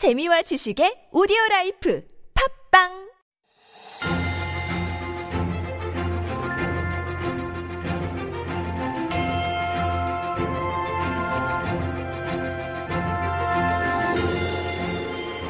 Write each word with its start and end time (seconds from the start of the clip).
재미와 0.00 0.40
지식의 0.48 1.10
오디오 1.12 1.36
라이프 1.50 2.02
팝빵 2.32 3.10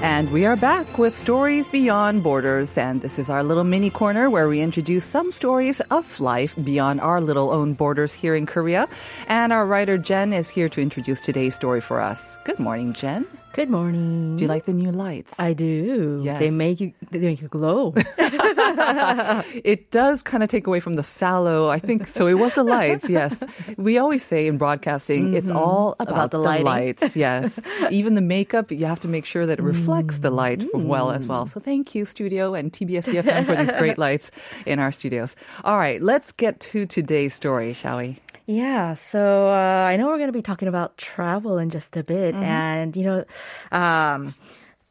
And 0.03 0.33
we 0.33 0.45
are 0.47 0.57
back 0.57 0.99
with 0.99 1.17
Stories 1.17 1.69
Beyond 1.69 2.25
Borders. 2.25 2.77
And 2.77 3.01
this 3.01 3.21
is 3.21 3.31
our 3.31 3.45
little 3.45 3.63
mini 3.63 3.89
corner 3.89 4.29
where 4.29 4.49
we 4.49 4.61
introduce 4.61 5.05
some 5.05 5.31
stories 5.31 5.81
of 5.93 6.19
life 6.19 6.57
beyond 6.65 7.01
our 7.01 7.21
little 7.21 7.51
own 7.51 7.75
borders 7.75 8.13
here 8.13 8.35
in 8.35 8.47
Korea. 8.47 8.89
And 9.29 9.53
our 9.53 9.65
writer 9.65 9.97
Jen 9.97 10.33
is 10.33 10.51
here 10.51 10.69
to 10.71 10.81
introduce 10.83 11.21
today's 11.21 11.55
story 11.55 11.81
for 11.81 12.01
us. 12.01 12.37
Good 12.45 12.59
morning, 12.59 12.93
Jen. 12.93 13.27
Good 13.53 13.69
morning. 13.69 14.37
Do 14.37 14.45
you 14.45 14.49
like 14.49 14.65
the 14.65 14.73
new 14.73 14.93
lights? 14.93 15.35
I 15.39 15.55
do. 15.55 16.21
Yes. 16.23 16.39
They 16.39 16.51
make 16.51 16.81
you 16.81 16.93
they 17.11 17.19
make 17.19 17.43
you 17.43 17.49
glow. 17.49 17.93
it 17.97 19.91
does 19.91 20.23
kind 20.23 20.45
of 20.45 20.49
take 20.49 20.69
away 20.69 20.79
from 20.79 20.95
the 20.95 21.03
sallow. 21.03 21.69
I 21.69 21.81
think 21.81 22.07
so. 22.07 22.29
It 22.29 22.35
was 22.35 22.55
the 22.55 22.63
lights, 22.63 23.11
yes. 23.11 23.43
We 23.77 23.99
always 23.99 24.23
say 24.23 24.47
in 24.47 24.57
broadcasting, 24.57 25.35
it's 25.35 25.49
mm-hmm. 25.49 25.57
all 25.57 25.97
about, 25.99 26.13
About 26.15 26.31
the 26.31 26.43
the, 26.43 26.65
lights, 26.65 27.17
yes. 27.17 27.59
Even 27.91 28.15
the 28.15 28.23
makeup, 28.23 28.71
you 28.71 28.87
have 28.87 29.01
to 29.01 29.09
make 29.09 29.25
sure 29.25 29.47
that 29.47 29.59
it 29.59 29.63
reflects 29.63 30.19
the 30.19 30.29
mm-hmm. 30.29 30.37
light 30.37 30.65
well 30.73 31.11
as 31.11 31.27
well. 31.27 31.47
Mm. 31.47 31.49
So 31.49 31.59
thank 31.59 31.93
you, 31.93 32.05
studio 32.05 32.55
and 32.55 32.71
TBS 32.71 33.13
EFM 33.13 33.47
for 33.47 33.57
these 33.57 33.73
great 33.73 33.99
lights 34.07 34.31
in 34.65 34.79
our 34.79 34.93
studios. 34.93 35.35
All 35.65 35.77
right, 35.77 36.01
let's 36.01 36.31
get 36.31 36.61
to 36.71 36.87
today's 36.87 37.35
story, 37.35 37.73
shall 37.73 37.99
we? 37.99 38.19
Yeah, 38.51 38.95
so 38.95 39.49
uh, 39.49 39.87
I 39.87 39.95
know 39.97 40.07
we're 40.11 40.19
going 40.19 40.33
to 40.35 40.39
be 40.43 40.43
talking 40.43 40.67
about 40.69 40.99
travel 40.99 41.59
in 41.63 41.71
just 41.71 41.97
a 41.97 42.03
bit 42.03 42.35
and 42.35 42.97
you 42.99 43.05
know 43.05 43.25
um 43.71 44.35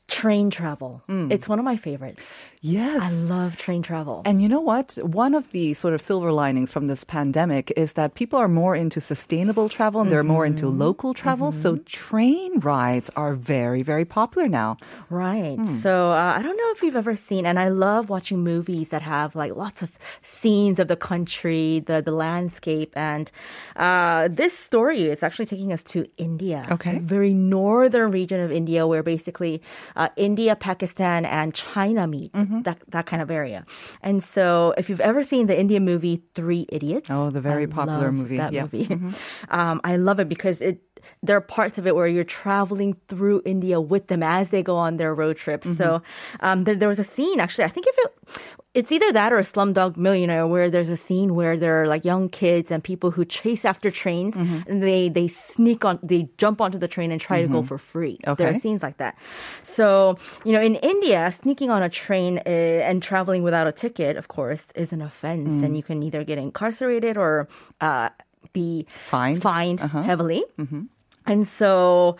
train 0.07 0.49
travel. 0.49 1.03
It's 1.31 1.47
one 1.47 1.59
of 1.59 1.65
my 1.65 1.75
favorites. 1.77 2.23
Yes. 2.61 3.01
I 3.01 3.09
love 3.31 3.55
train 3.55 3.81
travel. 3.81 4.21
And 4.25 4.41
you 4.41 4.49
know 4.49 4.59
what? 4.59 4.97
One 5.01 5.33
of 5.33 5.51
the 5.51 5.73
sort 5.73 5.93
of 5.93 6.01
silver 6.01 6.33
linings 6.33 6.73
from 6.73 6.87
this 6.87 7.05
pandemic 7.05 7.71
is 7.77 7.93
that 7.93 8.15
people 8.15 8.37
are 8.37 8.49
more 8.49 8.75
into 8.75 8.99
sustainable 8.99 9.69
travel 9.69 10.01
and 10.01 10.11
they're 10.11 10.23
more 10.23 10.45
into 10.45 10.67
local 10.67 11.13
travel. 11.13 11.53
So 11.53 11.77
train 11.85 12.59
rides 12.59 13.09
are 13.15 13.33
very, 13.33 13.81
very 13.81 14.03
popular 14.03 14.49
now. 14.49 14.75
Right. 15.09 15.65
So 15.65 16.11
uh, 16.11 16.33
I 16.37 16.41
don't 16.41 16.57
know 16.57 16.71
if 16.71 16.83
you've 16.83 16.97
ever 16.97 17.15
seen, 17.15 17.45
and 17.45 17.57
I 17.59 17.69
love 17.69 18.09
watching 18.09 18.43
movies 18.43 18.89
that 18.89 19.03
have 19.03 19.35
like 19.35 19.55
lots 19.55 19.81
of 19.81 19.89
scenes 20.21 20.79
of 20.79 20.89
the 20.89 20.97
country, 20.97 21.79
the 21.79 22.01
the 22.01 22.11
landscape, 22.11 22.91
and 22.95 23.31
uh, 23.77 24.27
this 24.29 24.57
story 24.57 25.03
is 25.03 25.23
actually 25.23 25.45
taking 25.45 25.71
us 25.71 25.83
to 25.83 26.05
India. 26.17 26.67
Okay. 26.71 26.97
a 26.97 26.99
very 26.99 27.33
northern 27.33 28.11
region 28.11 28.41
of 28.41 28.51
India, 28.51 28.85
where 28.85 29.03
basically 29.03 29.61
uh, 29.95 30.09
India, 30.17 30.55
Pakistan, 30.55 31.23
and 31.23 31.53
China 31.53 32.05
meet. 32.05 32.31
That 32.49 32.79
that 32.89 33.05
kind 33.05 33.21
of 33.21 33.29
area. 33.29 33.65
And 34.01 34.23
so, 34.23 34.73
if 34.77 34.89
you've 34.89 34.99
ever 35.01 35.21
seen 35.23 35.47
the 35.47 35.57
Indian 35.59 35.85
movie 35.85 36.23
Three 36.33 36.65
Idiots, 36.69 37.09
Oh, 37.11 37.29
the 37.29 37.41
very 37.41 37.63
I 37.63 37.67
popular 37.67 38.11
movie. 38.11 38.37
That 38.37 38.53
Yeah. 38.53 38.63
movie. 38.63 38.89
um, 39.49 39.79
I 39.83 39.97
love 39.97 40.19
it 40.19 40.27
because 40.29 40.59
it. 40.61 40.81
There 41.23 41.35
are 41.37 41.41
parts 41.41 41.77
of 41.77 41.87
it 41.87 41.95
where 41.95 42.07
you're 42.07 42.23
traveling 42.23 42.95
through 43.07 43.41
India 43.45 43.79
with 43.81 44.07
them 44.07 44.23
as 44.23 44.49
they 44.49 44.63
go 44.63 44.75
on 44.77 44.97
their 44.97 45.13
road 45.13 45.37
trips. 45.37 45.67
So 45.77 46.01
um, 46.41 46.63
there, 46.65 46.75
there 46.75 46.89
was 46.89 46.99
a 46.99 47.03
scene 47.03 47.39
actually. 47.39 47.65
I 47.65 47.69
think 47.69 47.85
if 47.87 47.97
it, 47.97 48.41
it's 48.75 48.91
either 48.91 49.11
that 49.13 49.33
or 49.33 49.39
a 49.39 49.43
Slumdog 49.43 49.97
Millionaire, 49.97 50.45
where 50.45 50.69
there's 50.69 50.89
a 50.89 50.97
scene 50.97 51.33
where 51.33 51.57
there 51.57 51.81
are 51.81 51.87
like 51.87 52.05
young 52.05 52.29
kids 52.29 52.69
and 52.71 52.83
people 52.83 53.09
who 53.11 53.25
chase 53.25 53.65
after 53.65 53.89
trains 53.89 54.35
and 54.67 54.83
they 54.83 55.09
they 55.09 55.27
sneak 55.27 55.83
on, 55.85 55.99
they 56.03 56.29
jump 56.37 56.61
onto 56.61 56.77
the 56.77 56.87
train 56.87 57.11
and 57.11 57.19
try 57.19 57.41
to 57.41 57.47
go 57.47 57.61
for 57.63 57.77
free. 57.77 58.17
There 58.37 58.47
are 58.47 58.59
scenes 58.61 58.83
like 58.83 58.97
that. 58.97 59.17
So 59.63 60.17
you 60.45 60.53
know, 60.53 60.61
in 60.61 60.75
India, 60.75 61.31
sneaking 61.31 61.71
on 61.71 61.81
a 61.81 61.89
train 61.89 62.37
uh, 62.45 62.49
and 62.89 63.01
traveling 63.01 63.41
without 63.43 63.65
a 63.67 63.71
ticket, 63.71 64.17
of 64.17 64.27
course, 64.27 64.67
is 64.75 64.93
an 64.93 65.01
offense, 65.01 65.49
and 65.63 65.75
you 65.75 65.83
can 65.83 66.03
either 66.03 66.23
get 66.23 66.37
incarcerated 66.37 67.17
or 67.17 67.47
uh, 67.81 68.09
be 68.53 68.85
Fined. 68.89 69.41
fined 69.41 69.81
uh-huh. 69.81 70.01
heavily. 70.01 70.43
Mm-hmm. 70.57 70.83
And 71.25 71.47
so 71.47 72.17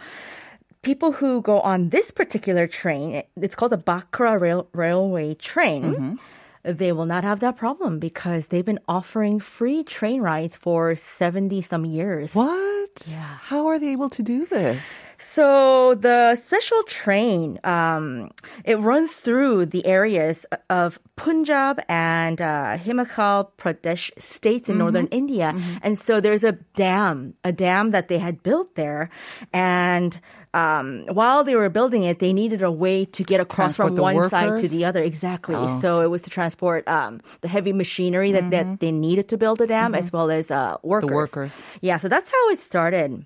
people 0.82 1.12
who 1.14 1.42
go 1.42 1.60
on 1.62 1.90
this 1.90 2.12
particular 2.12 2.68
train, 2.68 3.24
it's 3.42 3.56
called 3.56 3.72
the 3.72 3.78
Bhakra 3.78 4.38
Rail- 4.38 4.68
Railway 4.74 5.34
train. 5.36 5.84
Mm-hmm. 5.84 6.16
They 6.64 6.92
will 6.92 7.06
not 7.06 7.24
have 7.24 7.40
that 7.40 7.56
problem 7.56 8.00
because 8.00 8.48
they've 8.48 8.66
been 8.66 8.80
offering 8.88 9.40
free 9.40 9.84
train 9.84 10.22
rides 10.22 10.58
for 10.58 10.96
70 10.96 11.62
some 11.62 11.86
years. 11.86 12.36
What? 12.36 12.79
Yeah. 13.06 13.38
How 13.42 13.68
are 13.68 13.80
they 13.80 13.92
able 13.92 14.10
to 14.10 14.24
do 14.24 14.46
this? 14.46 15.06
So 15.18 15.96
the 15.96 16.38
special 16.38 16.82
train, 16.84 17.60
um, 17.64 18.32
it 18.64 18.80
runs 18.80 19.12
through 19.14 19.68
the 19.68 19.86
areas 19.86 20.46
of 20.70 20.98
Punjab 21.18 21.82
and 21.90 22.42
uh, 22.42 22.78
Himachal 22.78 23.52
Pradesh 23.58 24.12
states 24.18 24.70
in 24.70 24.78
northern 24.78 25.08
India, 25.08 25.54
and 25.82 26.00
so 26.00 26.22
there's 26.22 26.46
a 26.46 26.54
dam, 26.76 27.34
a 27.44 27.52
dam 27.52 27.92
that 27.92 28.08
they 28.08 28.18
had 28.18 28.42
built 28.44 28.76
there, 28.76 29.10
and 29.52 30.20
um, 30.54 31.06
while 31.08 31.44
they 31.44 31.56
were 31.56 31.70
building 31.70 32.04
it, 32.04 32.20
they 32.20 32.34
needed 32.34 32.62
a 32.62 32.72
way 32.72 33.06
to 33.06 33.24
get 33.24 33.40
across 33.40 33.76
Transport 33.76 33.90
from 33.90 33.96
the 33.96 34.02
one 34.02 34.30
side 34.30 34.60
to 34.60 34.68
the 34.68 34.86
other. 34.86 35.04
Exactly. 35.04 35.56
Oh. 35.56 35.80
So 35.80 36.02
it 36.02 36.08
was 36.08 36.24
to 36.24 36.30
transport 36.30 36.88
um, 36.88 37.22
the 37.42 37.48
heavy 37.48 37.74
machinery 37.74 38.32
that, 38.32 38.50
that 38.50 38.80
they 38.80 38.92
needed 38.92 39.30
to 39.30 39.38
build 39.38 39.60
the 39.60 39.68
dam, 39.68 39.94
as 39.94 40.12
well 40.12 40.32
as 40.32 40.50
uh, 40.50 40.78
workers. 40.82 41.12
workers. 41.12 41.58
Yeah. 41.82 41.98
So 41.98 42.08
that's 42.08 42.30
how 42.30 42.50
it 42.50 42.60
started. 42.60 43.26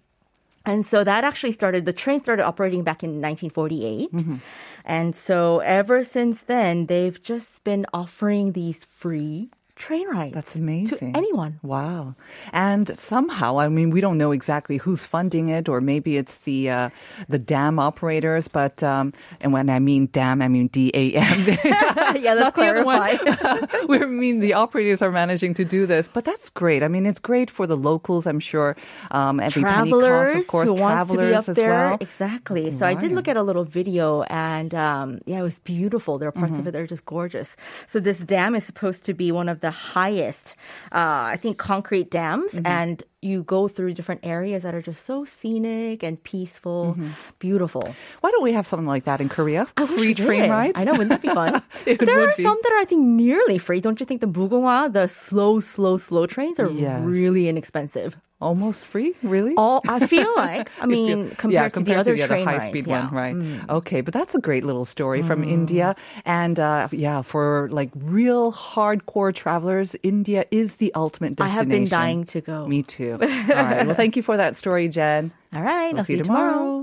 And 0.65 0.85
so 0.85 1.03
that 1.03 1.23
actually 1.23 1.51
started, 1.51 1.85
the 1.85 1.93
train 1.93 2.21
started 2.21 2.45
operating 2.45 2.83
back 2.83 3.03
in 3.03 3.21
1948. 3.21 4.13
Mm-hmm. 4.13 4.35
And 4.85 5.15
so 5.15 5.59
ever 5.59 6.03
since 6.03 6.41
then, 6.43 6.87
they've 6.87 7.21
just 7.21 7.63
been 7.63 7.85
offering 7.93 8.53
these 8.53 8.83
free 8.83 9.49
train 9.85 10.07
rides. 10.07 10.33
That's 10.37 10.55
amazing. 10.55 11.11
To 11.13 11.17
anyone. 11.17 11.59
Wow. 11.61 12.15
And 12.53 12.87
somehow, 12.97 13.59
I 13.59 13.67
mean, 13.67 13.89
we 13.95 13.99
don't 14.05 14.17
know 14.17 14.31
exactly 14.31 14.77
who's 14.83 15.05
funding 15.05 15.47
it, 15.57 15.67
or 15.67 15.81
maybe 15.81 16.11
it's 16.21 16.35
the 16.47 16.59
uh, 16.69 16.89
the 17.27 17.39
dam 17.39 17.79
operators. 17.79 18.47
But 18.47 18.81
um, 18.83 19.11
and 19.41 19.51
when 19.55 19.67
I 19.69 19.79
mean 19.79 20.07
dam, 20.11 20.41
I 20.41 20.47
mean 20.47 20.67
D 20.67 20.91
A 20.93 21.03
M. 21.19 21.39
yeah, 22.23 22.33
let's 22.39 22.55
the 22.55 22.63
other 22.71 22.83
one. 22.85 23.17
clarify. 23.17 23.85
we 23.91 23.99
mean 24.05 24.39
the 24.39 24.53
operators 24.53 25.01
are 25.01 25.11
managing 25.11 25.53
to 25.59 25.65
do 25.65 25.85
this, 25.85 26.07
but 26.07 26.23
that's 26.23 26.49
great. 26.49 26.81
I 26.83 26.87
mean, 26.87 27.05
it's 27.05 27.19
great 27.19 27.49
for 27.51 27.67
the 27.67 27.75
locals. 27.77 28.25
I'm 28.25 28.39
sure. 28.39 28.75
Um, 29.11 29.39
every 29.39 29.63
travelers 29.63 30.33
costs, 30.33 30.45
of 30.45 30.47
course. 30.47 30.69
who 30.69 30.75
to 30.75 30.81
be 30.81 30.83
travelers 30.87 31.49
as 31.49 31.55
there. 31.57 31.69
well. 31.69 31.97
Exactly. 31.99 32.71
So 32.71 32.85
I 32.87 32.93
did 32.93 33.11
look 33.11 33.27
at 33.27 33.35
a 33.37 33.43
little 33.43 33.65
video 33.65 34.23
and 34.29 34.71
um, 34.75 35.19
yeah, 35.25 35.39
it 35.39 35.43
was 35.51 35.59
beautiful. 35.59 36.17
There 36.19 36.29
are 36.29 36.31
parts 36.31 36.53
Mm-hmm. 36.53 36.59
of 36.61 36.67
it 36.67 36.71
that 36.77 36.81
are 36.85 36.91
just 36.95 37.05
gorgeous. 37.09 37.55
So 37.87 37.99
this 37.99 38.19
dam 38.19 38.53
is 38.53 38.63
supposed 38.63 39.05
to 39.09 39.13
be 39.17 39.31
one 39.31 39.49
of 39.49 39.61
the 39.65 39.72
highest, 39.73 40.55
uh, 40.93 41.33
I 41.33 41.37
think, 41.41 41.57
concrete 41.57 42.09
dams. 42.09 42.53
Mm-hmm. 42.53 42.65
And 42.67 43.03
you 43.21 43.43
go 43.43 43.67
through 43.67 43.93
different 43.93 44.21
areas 44.23 44.63
that 44.63 44.75
are 44.75 44.81
just 44.81 45.05
so 45.05 45.23
scenic 45.25 46.03
and 46.03 46.21
peaceful, 46.23 46.93
Mm-hmm. 46.93 47.09
beautiful. 47.39 47.83
Why 48.21 48.31
don't 48.31 48.43
we 48.43 48.51
have 48.53 48.67
something 48.67 48.85
like 48.87 49.05
that 49.05 49.21
in 49.21 49.29
Korea? 49.29 49.65
I 49.77 49.85
Free 49.85 50.13
train 50.13 50.41
did. 50.43 50.49
rides. 50.51 50.73
I 50.75 50.83
know, 50.83 50.91
wouldn't 50.93 51.09
that 51.09 51.21
be 51.21 51.29
fun? 51.29 51.61
There 51.85 52.19
are 52.23 52.33
be. 52.35 52.43
some 52.43 52.57
that 52.63 52.71
are, 52.73 52.79
I 52.79 52.85
think, 52.85 53.01
nearly 53.07 53.57
free. 53.57 53.79
Don't 53.81 53.99
you 53.99 54.05
think 54.05 54.19
the 54.21 54.27
Mugunghwa, 54.27 54.91
the 54.91 55.07
slow, 55.07 55.59
slow, 55.61 55.97
slow 55.97 56.25
trains 56.27 56.59
are 56.59 56.69
Yes. 56.69 57.01
really 57.03 57.47
inexpensive? 57.47 58.17
Almost 58.43 58.85
free, 58.85 59.15
really? 59.23 59.53
All 59.55 59.81
I 59.87 60.05
feel 60.05 60.29
like. 60.35 60.69
I 60.81 60.85
mean, 60.85 61.31
compared, 61.31 61.53
yeah, 61.53 61.63
to 61.63 61.69
compared 61.71 61.95
the 61.95 61.99
other 62.01 62.11
to 62.11 62.17
the 62.17 62.23
other 62.23 62.33
train 62.33 62.45
high 62.45 62.67
speed 62.67 62.87
yeah. 62.87 63.07
Mm. 63.07 63.11
one, 63.11 63.13
right? 63.15 63.69
Okay, 63.69 64.01
but 64.01 64.13
that's 64.13 64.35
a 64.35 64.39
great 64.39 64.65
little 64.65 64.83
story 64.85 65.21
from 65.21 65.43
India, 65.43 65.95
and 66.25 66.59
uh, 66.59 66.87
yeah, 66.91 67.21
for 67.21 67.69
like 67.71 67.89
real 67.95 68.51
hardcore 68.51 69.33
travelers, 69.33 69.95
India 70.03 70.45
is 70.51 70.75
the 70.75 70.93
ultimate 70.93 71.37
destination. 71.37 71.55
I 71.55 71.59
have 71.59 71.69
been 71.69 71.87
dying 71.87 72.25
to 72.25 72.41
go. 72.41 72.67
Me 72.67 72.83
too. 72.83 73.13
All 73.13 73.27
right. 73.27 73.87
Well, 73.87 73.95
thank 73.95 74.17
you 74.17 74.23
for 74.23 74.35
that 74.37 74.55
story, 74.57 74.89
Jen. 74.89 75.31
All 75.55 75.61
right, 75.61 75.91
We'll 75.91 75.99
I'll 75.99 76.03
see 76.03 76.13
you 76.13 76.23
tomorrow. 76.23 76.79
And 76.79 76.82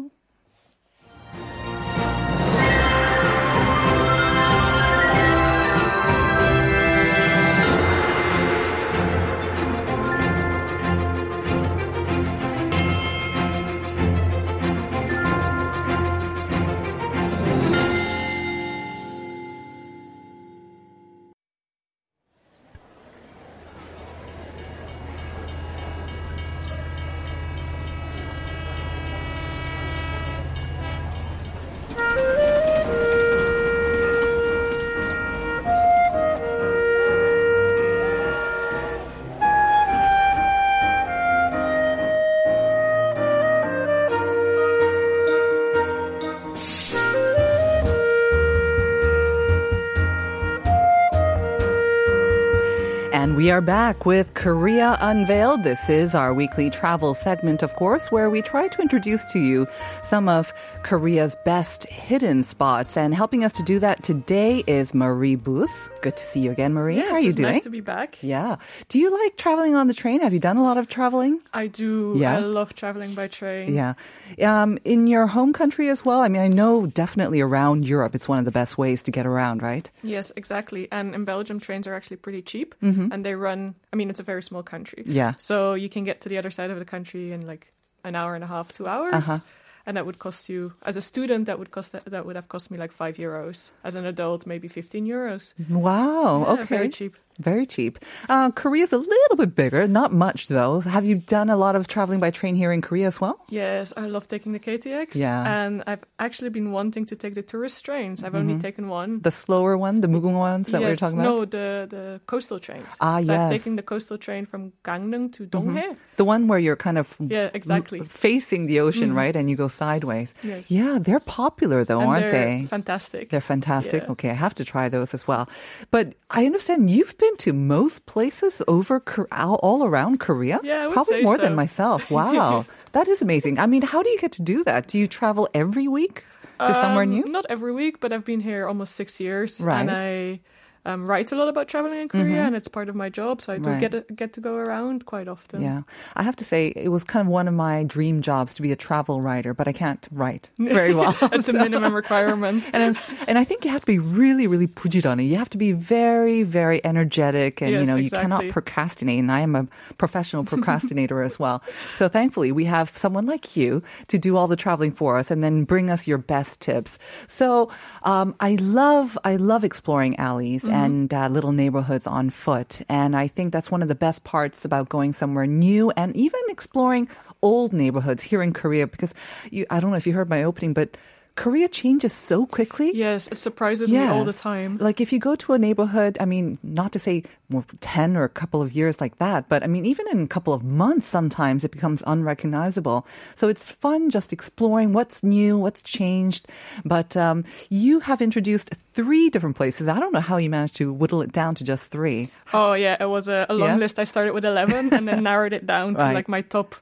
we 53.41 53.51
are 53.51 53.63
back 53.63 54.05
with 54.05 54.35
Korea 54.35 54.99
Unveiled. 55.01 55.65
This 55.65 55.89
is 55.89 56.15
our 56.15 56.35
weekly 56.35 56.69
travel 56.69 57.15
segment, 57.15 57.63
of 57.63 57.75
course, 57.77 58.13
where 58.13 58.29
we 58.29 58.43
try 58.43 58.69
to 58.69 58.83
introduce 58.83 59.25
to 59.33 59.39
you 59.39 59.67
some 60.03 60.29
of 60.29 60.53
Korea's 60.83 61.35
best 61.47 61.85
hidden 61.89 62.45
spots. 62.45 62.99
And 62.99 63.15
helping 63.15 63.43
us 63.43 63.55
to 63.55 63.63
do 63.63 63.79
that 63.79 64.03
today 64.03 64.63
is 64.67 64.93
Marie 64.93 65.37
Booth. 65.37 65.89
Good 66.03 66.19
to 66.19 66.23
see 66.23 66.41
you 66.41 66.51
again, 66.51 66.75
Marie. 66.75 66.97
Yes, 66.97 67.09
How 67.09 67.15
are 67.15 67.21
you 67.21 67.29
it's 67.29 67.37
doing? 67.37 67.53
nice 67.55 67.63
to 67.63 67.71
be 67.71 67.81
back. 67.81 68.23
yeah. 68.23 68.57
Do 68.89 68.99
you 69.01 69.11
like 69.11 69.39
traveling 69.39 69.75
on 69.75 69.87
the 69.87 69.95
train? 69.95 70.21
Have 70.21 70.35
you 70.35 70.39
done 70.39 70.59
a 70.59 70.63
lot 70.63 70.77
of 70.77 70.89
traveling? 70.89 71.41
I 71.55 71.67
do. 71.69 72.17
Yeah? 72.19 72.37
I 72.37 72.41
love 72.41 72.75
traveling 72.75 73.15
by 73.15 73.29
train. 73.29 73.73
Yeah. 73.73 73.95
Um, 74.43 74.79
in 74.85 75.07
your 75.07 75.27
home 75.27 75.55
country 75.55 75.89
as 75.89 76.05
well? 76.05 76.21
I 76.21 76.29
mean, 76.29 76.43
I 76.43 76.49
know 76.49 76.85
definitely 76.85 77.41
around 77.41 77.87
Europe, 77.87 78.15
it's 78.15 78.29
one 78.29 78.39
of 78.39 78.45
the 78.45 78.51
best 78.51 78.77
ways 78.77 79.01
to 79.05 79.11
get 79.11 79.25
around, 79.25 79.63
right? 79.63 79.91
Yes, 80.03 80.31
exactly. 80.37 80.89
And 80.93 81.15
in 81.15 81.25
Belgium, 81.25 81.59
trains 81.59 81.87
are 81.87 81.95
actually 81.95 82.19
pretty 82.19 82.43
cheap, 82.43 82.75
and 82.83 83.30
they 83.31 83.37
run. 83.39 83.75
I 83.93 83.97
mean, 83.97 84.11
it's 84.11 84.19
a 84.19 84.27
very 84.27 84.43
small 84.43 84.63
country. 84.63 85.05
Yeah. 85.07 85.35
So 85.39 85.75
you 85.75 85.89
can 85.89 86.03
get 86.03 86.23
to 86.23 86.29
the 86.29 86.39
other 86.39 86.51
side 86.51 86.71
of 86.71 86.79
the 86.79 86.85
country 86.85 87.31
in 87.31 87.47
like 87.47 87.73
an 88.03 88.17
hour 88.17 88.35
and 88.35 88.43
a 88.43 88.47
half, 88.47 88.73
two 88.73 88.87
hours. 88.91 89.15
Uh-huh. 89.15 89.39
And 89.87 89.97
that 89.97 90.05
would 90.05 90.19
cost 90.19 90.49
you, 90.49 90.75
as 90.83 90.97
a 90.97 91.01
student, 91.01 91.47
that 91.47 91.59
would 91.59 91.71
cost 91.71 91.93
that 91.93 92.27
would 92.27 92.37
have 92.37 92.49
cost 92.49 92.71
me 92.71 92.77
like 92.77 92.93
five 92.93 93.17
euros. 93.17 93.71
As 93.83 93.95
an 93.95 94.05
adult, 94.05 94.47
maybe 94.47 94.69
fifteen 94.69 95.07
euros. 95.07 95.55
Wow. 95.71 96.43
Yeah, 96.43 96.53
okay. 96.53 96.77
very 96.77 96.89
cheap. 96.91 97.17
Very 97.39 97.65
cheap. 97.65 97.99
Uh, 98.29 98.51
Korea's 98.51 98.93
a 98.93 98.99
little 98.99 99.37
bit 99.37 99.55
bigger, 99.55 99.87
not 99.87 100.13
much 100.13 100.49
though. 100.49 100.81
Have 100.81 101.07
you 101.07 101.15
done 101.15 101.49
a 101.49 101.57
lot 101.57 101.75
of 101.75 101.87
traveling 101.87 102.21
by 102.21 102.31
train 102.31 102.55
here 102.55 102.71
in 102.71 102.83
Korea 102.83 103.07
as 103.07 103.21
well? 103.21 103.39
Yes, 103.49 103.95
I 103.97 104.07
love 104.07 104.29
taking 104.29 104.53
the 104.53 104.59
KTX. 104.59 105.17
Yeah. 105.17 105.65
And 105.65 105.83
I've 105.87 106.05
actually 106.19 106.51
been 106.51 106.71
wanting 106.73 107.07
to 107.07 107.17
take 107.17 107.35
the 107.35 107.43
tourist 107.43 107.83
trains. 107.85 108.23
I've 108.23 108.35
only 108.35 108.59
taken 108.59 108.89
one. 108.89 109.11
Mm-hmm. 109.11 109.23
The 109.23 109.31
slower 109.31 109.79
one, 109.79 110.01
the 110.03 110.09
Mugung 110.09 110.37
ones 110.37 110.67
that 110.69 110.81
we 110.83 110.89
were 110.89 110.97
talking 110.97 111.19
about? 111.19 111.25
No, 111.25 111.45
the 111.47 111.87
the 111.89 112.21
coastal 112.27 112.59
trains. 112.59 112.87
Ah, 113.01 113.21
so 113.21 113.33
yes. 113.33 113.41
I've 113.45 113.51
taken 113.51 113.77
the 113.77 113.83
coastal 113.83 114.19
train 114.19 114.45
from 114.45 114.73
Gangneung 114.85 115.33
to 115.35 115.47
Donghae. 115.47 115.97
The 116.17 116.25
one 116.25 116.47
where 116.47 116.59
you're 116.59 116.77
kind 116.77 116.99
of 116.99 117.17
Yeah, 117.21 117.49
exactly. 117.55 118.01
facing 118.01 118.67
the 118.67 118.81
ocean, 118.81 119.15
right? 119.15 119.35
And 119.35 119.49
you 119.49 119.57
go 119.57 119.69
sideways. 119.69 120.35
Yes. 120.43 120.71
Yeah, 120.71 120.99
they're 121.01 121.21
popular 121.21 121.85
though, 121.85 122.01
and 122.01 122.11
aren't 122.11 122.31
they're 122.31 122.59
they? 122.61 122.67
Fantastic. 122.67 123.31
They're 123.31 123.41
fantastic. 123.41 124.03
Yeah. 124.03 124.11
Okay, 124.13 124.31
I 124.31 124.35
have 124.35 124.55
to 124.57 124.65
try 124.65 124.89
those 124.91 125.15
as 125.15 125.27
well. 125.27 125.49
But 125.91 126.15
I 126.29 126.45
understand 126.45 126.91
you've 126.91 127.17
been 127.21 127.37
to 127.45 127.53
most 127.53 128.07
places 128.07 128.63
over 128.67 129.03
all 129.31 129.57
all 129.63 129.81
around 129.85 130.19
Korea. 130.21 130.59
Yeah, 130.63 130.89
probably 130.93 131.23
more 131.23 131.39
than 131.39 131.55
myself. 131.55 132.11
Wow, 132.19 132.65
that 132.97 133.07
is 133.09 133.21
amazing. 133.23 133.59
I 133.59 133.67
mean, 133.67 133.83
how 133.93 134.01
do 134.03 134.09
you 134.11 134.19
get 134.19 134.33
to 134.41 134.43
do 134.43 134.65
that? 134.65 134.89
Do 134.91 134.97
you 134.99 135.07
travel 135.07 135.45
every 135.55 135.87
week 135.89 136.25
to 136.59 136.73
somewhere 136.75 137.05
Um, 137.05 137.11
new? 137.15 137.25
Not 137.39 137.47
every 137.49 137.73
week, 137.73 138.01
but 138.01 138.13
I've 138.13 138.25
been 138.25 138.41
here 138.41 138.67
almost 138.67 138.93
six 138.97 139.21
years, 139.21 139.61
Right. 139.61 139.81
and 139.81 139.91
I 139.91 140.41
um, 140.85 141.07
write 141.07 141.31
a 141.33 141.37
lot 141.37 141.49
about 141.49 141.69
traveling 141.69 142.01
in 142.01 142.09
Korea, 142.09 142.25
mm-hmm. 142.25 142.35
and 142.35 142.57
it's 142.57 142.69
part 142.69 142.89
of 142.89 142.95
my 142.95 143.11
job, 143.11 143.43
so 143.43 143.53
I 143.53 143.59
do 143.59 143.69
right. 143.69 143.81
get 143.81 144.17
get 144.17 144.33
to 144.35 144.41
go 144.41 144.55
around 144.55 145.05
quite 145.05 145.29
often. 145.29 145.61
Yeah, 145.63 145.83
I 146.17 146.23
have 146.23 146.37
to 146.37 146.45
say 146.45 146.69
it 146.69 146.89
was 146.89 147.05
kind 147.05 147.27
of 147.27 147.31
one 147.31 147.49
of 147.49 147.55
my 147.55 147.85
dream 147.85 148.23
jobs 148.23 148.55
to 148.55 148.63
be 148.63 148.73
a 148.73 148.77
travel 148.77 149.21
writer, 149.21 149.53
but 149.53 149.69
I 149.69 149.73
can't 149.73 150.07
write 150.11 150.49
very 150.59 150.95
well. 150.95 151.13
That's 151.21 151.47
so. 151.47 151.53
a 151.53 151.59
minimum 151.59 151.95
requirement, 151.95 152.65
and 152.73 152.97
and 153.29 153.39
I 153.39 153.45
think 153.45 153.65
you 153.65 153.71
have 153.71 153.83
to 153.83 153.87
be 153.87 153.99
really, 153.99 154.47
really 154.47 154.67
pujirani. 154.67 155.29
You 155.29 155.37
have 155.37 155.51
to 155.51 155.59
be 155.59 155.73
very, 155.73 156.45
very 156.45 156.83
energetic, 156.85 157.61
and 157.61 157.73
yes, 157.73 157.81
you 157.81 157.87
know 157.87 157.97
exactly. 157.97 158.05
you 158.05 158.23
cannot 158.23 158.49
procrastinate. 158.49 159.19
And 159.19 159.31
I 159.31 159.41
am 159.41 159.55
a 159.55 159.69
professional 159.99 160.45
procrastinator 160.45 161.23
as 161.23 161.39
well. 161.39 161.63
So 161.93 162.09
thankfully, 162.09 162.53
we 162.53 162.65
have 162.65 162.89
someone 162.97 163.27
like 163.27 163.55
you 163.55 163.83
to 164.09 164.19
do 164.19 164.39
all 164.39 164.49
the 164.49 164.57
traveling 164.57 164.93
for 164.93 165.19
us, 165.19 165.31
and 165.31 165.45
then 165.45 165.65
bring 165.65 165.91
us 165.91 166.07
your 166.07 166.19
best 166.19 166.61
tips. 166.61 166.99
So 167.27 167.71
um, 168.05 168.35
I 168.41 168.55
love 168.55 169.19
I 169.25 169.37
love 169.37 169.63
exploring 169.63 170.17
alleys 170.17 170.70
Mm-hmm. 170.71 170.85
and 170.85 171.15
uh, 171.15 171.29
little 171.29 171.53
neighborhoods 171.53 172.07
on 172.07 172.31
foot, 172.31 172.83
and 172.89 173.17
I 173.17 173.27
think 173.27 173.53
that's 173.53 173.71
one 173.71 173.83
of 173.83 173.89
the 173.89 173.95
best 173.95 174.25
parts 174.25 174.65
about 174.65 174.89
going 174.89 175.13
somewhere 175.13 175.47
new, 175.47 175.91
and 175.97 176.17
even 176.17 176.41
exploring 176.49 177.09
old 177.43 177.73
neighborhoods 177.73 178.23
here 178.23 178.43
in 178.43 178.53
Korea. 178.53 178.87
Because 178.87 179.15
you, 179.51 179.67
I 179.71 179.81
don't 179.81 179.91
know 179.91 179.97
if 179.97 180.07
you 180.07 180.13
heard 180.13 180.31
my 180.31 180.45
opening, 180.45 180.75
but 180.75 180.97
Korea 181.37 181.69
changes 181.69 182.13
so 182.13 182.45
quickly. 182.47 182.91
Yes, 182.95 183.27
it 183.29 183.39
surprises 183.39 183.91
me 183.91 183.99
all 184.07 184.25
the 184.25 184.33
time. 184.33 184.77
Like 184.79 185.01
if 185.01 185.13
you 185.13 185.19
go 185.19 185.35
to 185.37 185.53
a 185.55 185.59
neighborhood, 185.59 186.17
I 186.21 186.25
mean, 186.27 186.59
not 186.63 186.93
to 186.93 186.99
say 186.99 187.23
well, 187.51 187.65
10 187.81 188.17
or 188.17 188.25
a 188.25 188.29
couple 188.29 188.63
of 188.63 188.73
years 188.73 189.01
like 189.01 189.19
that, 189.19 189.49
but 189.49 189.65
I 189.65 189.67
mean, 189.67 189.85
even 189.85 190.07
in 190.13 190.23
a 190.23 190.27
couple 190.29 190.53
of 190.55 190.63
months, 190.63 191.07
sometimes 191.09 191.65
it 191.65 191.73
becomes 191.73 192.03
unrecognizable. 192.07 193.07
So 193.35 193.49
it's 193.49 193.65
fun 193.73 194.11
just 194.11 194.33
exploring 194.33 194.93
what's 194.93 195.23
new, 195.23 195.59
what's 195.59 195.83
changed. 195.83 196.47
But 196.85 197.17
um, 197.17 197.45
you 197.69 198.01
have 198.01 198.21
introduced 198.23 198.71
three 198.93 199.31
different 199.31 199.57
places. 199.57 199.89
I 199.89 199.99
don't 199.99 200.13
know 200.13 200.21
how 200.21 200.37
you 200.37 200.51
managed 200.51 200.77
to 200.77 200.93
whittle 200.93 201.23
it 201.23 201.33
down 201.33 201.55
to 201.57 201.65
just 201.65 201.91
three. 201.91 202.31
Oh 202.53 202.75
yeah, 202.75 202.97
it 203.01 203.09
was 203.09 203.29
a, 203.29 203.47
a 203.49 203.55
long 203.55 203.69
Yeah? 203.71 203.77
list. 203.77 203.99
I 203.99 204.05
started 204.05 204.33
with 204.33 204.45
eleven 204.45 204.93
and 204.93 205.09
then 205.09 205.23
narrowed 205.31 205.53
it 205.53 205.67
down 205.67 205.95
to 205.95 206.03
Right. 206.03 206.15
like 206.15 206.29
my 206.29 206.43
top, 206.43 206.75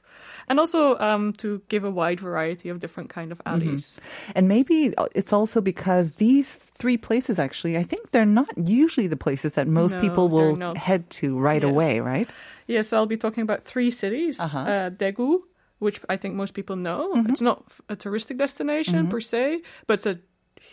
and 0.47 0.59
also 0.59 0.97
um, 0.99 1.33
to 1.33 1.61
give 1.69 1.83
a 1.83 1.91
wide 1.91 2.19
variety 2.19 2.69
of 2.69 2.79
different 2.79 3.09
kind 3.09 3.31
of 3.31 3.41
alleys. 3.45 3.97
And 4.35 4.47
maybe 4.47 4.93
it's 5.15 5.33
also 5.33 5.61
because 5.61 6.13
these 6.13 6.47
three 6.73 6.97
places 6.97 7.39
actually, 7.39 7.77
I 7.77 7.83
think 7.83 8.11
they're 8.11 8.25
not 8.25 8.49
usually 8.57 9.07
the 9.07 9.17
places 9.17 9.53
that 9.53 9.67
most 9.67 9.95
No, 9.95 10.01
people 10.01 10.29
will 10.29 10.55
head 10.75 11.09
to 11.21 11.37
right 11.39 11.61
Yes. 11.63 11.71
away, 11.71 11.99
right? 11.99 12.33
Yeah, 12.67 12.83
so 12.83 12.97
I'll 12.97 13.05
be 13.09 13.17
talking 13.17 13.43
about 13.43 13.63
three 13.63 13.91
cities. 13.91 14.39
Uh-huh. 14.39 14.59
Uh, 14.59 14.89
Daegu, 14.91 15.41
which 15.79 16.01
I 16.09 16.17
think 16.17 16.35
most 16.35 16.53
people 16.53 16.75
know. 16.75 17.13
Mm-hmm. 17.15 17.29
It's 17.31 17.41
not 17.41 17.63
a 17.89 17.95
touristic 17.95 18.37
destination 18.37 19.07
per 19.09 19.19
se, 19.19 19.61
but 19.87 19.93
it's 19.99 20.05
a 20.05 20.19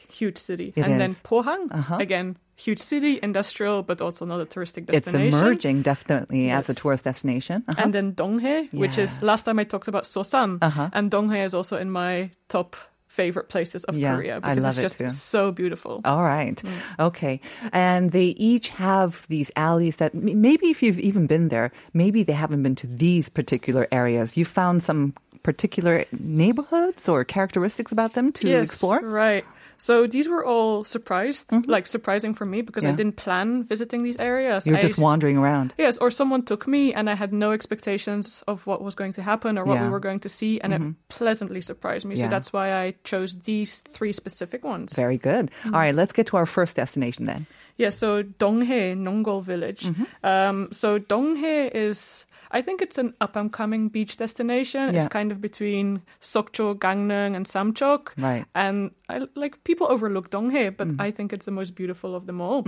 huge 0.08 0.36
city. 0.38 0.72
It 0.76 0.84
and 0.84 1.00
then 1.00 1.10
is. 1.10 1.22
Pohang, 1.22 1.70
Uh-huh. 1.70 1.96
again, 1.98 2.36
huge 2.56 2.78
city, 2.78 3.18
industrial, 3.22 3.82
but 3.82 4.00
also 4.00 4.24
not 4.24 4.40
a 4.40 4.46
touristic 4.46 4.86
destination. 4.86 5.28
It's 5.28 5.36
emerging 5.36 5.82
definitely 5.82 6.50
as 6.50 6.68
a 6.68 6.74
tourist 6.74 7.04
destination. 7.04 7.62
Uh-huh. 7.68 7.82
And 7.82 7.92
then 7.94 8.12
Donghae, 8.14 8.72
which 8.72 8.98
is 8.98 9.22
last 9.22 9.44
time 9.44 9.58
I 9.58 9.64
talked 9.64 9.88
about 9.88 10.04
Sosan, 10.04 10.58
Uh-huh. 10.62 10.88
and 10.92 11.10
Donghae 11.10 11.44
is 11.44 11.54
also 11.54 11.76
in 11.76 11.90
my 11.90 12.30
top 12.48 12.76
favorite 13.08 13.48
places 13.48 13.84
of 13.84 13.96
Yeah, 13.96 14.16
Korea 14.16 14.36
I 14.42 14.54
because 14.54 14.64
it's 14.78 14.82
just 14.82 14.98
too. 14.98 15.10
so 15.10 15.52
beautiful. 15.52 16.00
All 16.04 16.22
right. 16.24 16.56
Mm. 16.62 17.06
Okay. 17.06 17.40
And 17.72 18.10
they 18.12 18.34
each 18.36 18.68
have 18.70 19.26
these 19.28 19.50
alleys 19.56 19.96
that 19.96 20.12
maybe 20.14 20.66
if 20.68 20.82
you've 20.82 20.98
even 20.98 21.26
been 21.26 21.48
there, 21.48 21.70
maybe 21.94 22.24
they 22.24 22.34
haven't 22.34 22.62
been 22.62 22.74
to 22.76 22.86
these 22.86 23.28
particular 23.30 23.86
areas. 23.92 24.36
You 24.36 24.44
found 24.44 24.82
some 24.82 25.14
particular 25.42 26.04
neighborhoods 26.18 27.08
or 27.08 27.24
characteristics 27.24 27.92
about 27.92 28.12
them 28.14 28.32
to 28.32 28.48
yes, 28.48 28.66
explore? 28.66 29.00
Right. 29.00 29.44
So 29.78 30.06
these 30.06 30.28
were 30.28 30.44
all 30.44 30.84
surprised, 30.84 31.52
like 31.66 31.86
surprising 31.86 32.34
for 32.34 32.44
me 32.44 32.62
because 32.62 32.84
Yeah. 32.84 32.92
I 32.92 32.96
didn't 32.96 33.16
plan 33.16 33.62
visiting 33.64 34.02
these 34.04 34.16
areas. 34.18 34.66
You're 34.66 34.76
I- 34.78 34.80
just 34.80 34.98
wandering 34.98 35.36
around. 35.36 35.74
Yes, 35.78 35.98
or 35.98 36.10
someone 36.10 36.42
took 36.44 36.66
me 36.66 36.94
and 36.94 37.10
I 37.10 37.14
had 37.14 37.32
no 37.32 37.52
expectations 37.52 38.42
of 38.48 38.66
what 38.66 38.80
was 38.82 38.94
going 38.94 39.12
to 39.12 39.22
happen 39.22 39.58
or 39.58 39.64
what 39.64 39.74
Yeah. 39.74 39.78
Mm-hmm. 39.80 39.84
we 39.86 39.90
were 39.92 40.00
going 40.00 40.20
to 40.20 40.28
see, 40.28 40.60
and 40.60 40.72
it 40.72 40.82
pleasantly 41.08 41.60
surprised 41.60 42.06
me. 42.06 42.16
So 42.16 42.28
that's 42.28 42.52
why 42.52 42.72
I 42.72 42.94
chose 43.04 43.36
these 43.44 43.82
three 43.82 44.12
specific 44.12 44.64
ones. 44.64 44.94
Very 44.94 45.18
good. 45.18 45.50
Mm. 45.64 45.74
All 45.74 45.80
right, 45.80 45.94
let's 45.94 46.12
get 46.12 46.26
to 46.28 46.36
our 46.36 46.46
first 46.46 46.76
destination 46.76 47.26
then. 47.26 47.46
Yeah, 47.76 47.90
so 47.90 48.22
Donghae, 48.22 48.96
Nongol 48.96 49.42
village. 49.42 49.82
Mm-hmm. 49.84 50.04
Um, 50.26 50.68
so 50.72 50.98
Donghae 50.98 51.70
is, 51.74 52.24
I 52.50 52.62
think 52.62 52.80
it's 52.82 52.98
an 52.98 53.14
up 53.20 53.36
and 53.36 53.52
coming 53.52 53.88
beach 53.88 54.16
destination. 54.16 54.92
Yeah. 54.92 55.00
It's 55.00 55.08
kind 55.08 55.32
of 55.32 55.40
between 55.40 56.02
Sokcho, 56.20 56.74
Gangneung, 56.78 57.36
and 57.36 57.46
Samcheok. 57.46 58.08
Right. 58.16 58.44
And 58.54 58.90
I, 59.08 59.22
like 59.34 59.62
people 59.64 59.86
overlook 59.90 60.30
Donghae, 60.30 60.76
but 60.76 60.88
Mm-hmm. 60.88 61.00
I 61.00 61.10
think 61.10 61.32
it's 61.32 61.44
the 61.46 61.50
most 61.52 61.74
beautiful 61.74 62.14
of 62.14 62.26
them 62.26 62.40
all. 62.40 62.64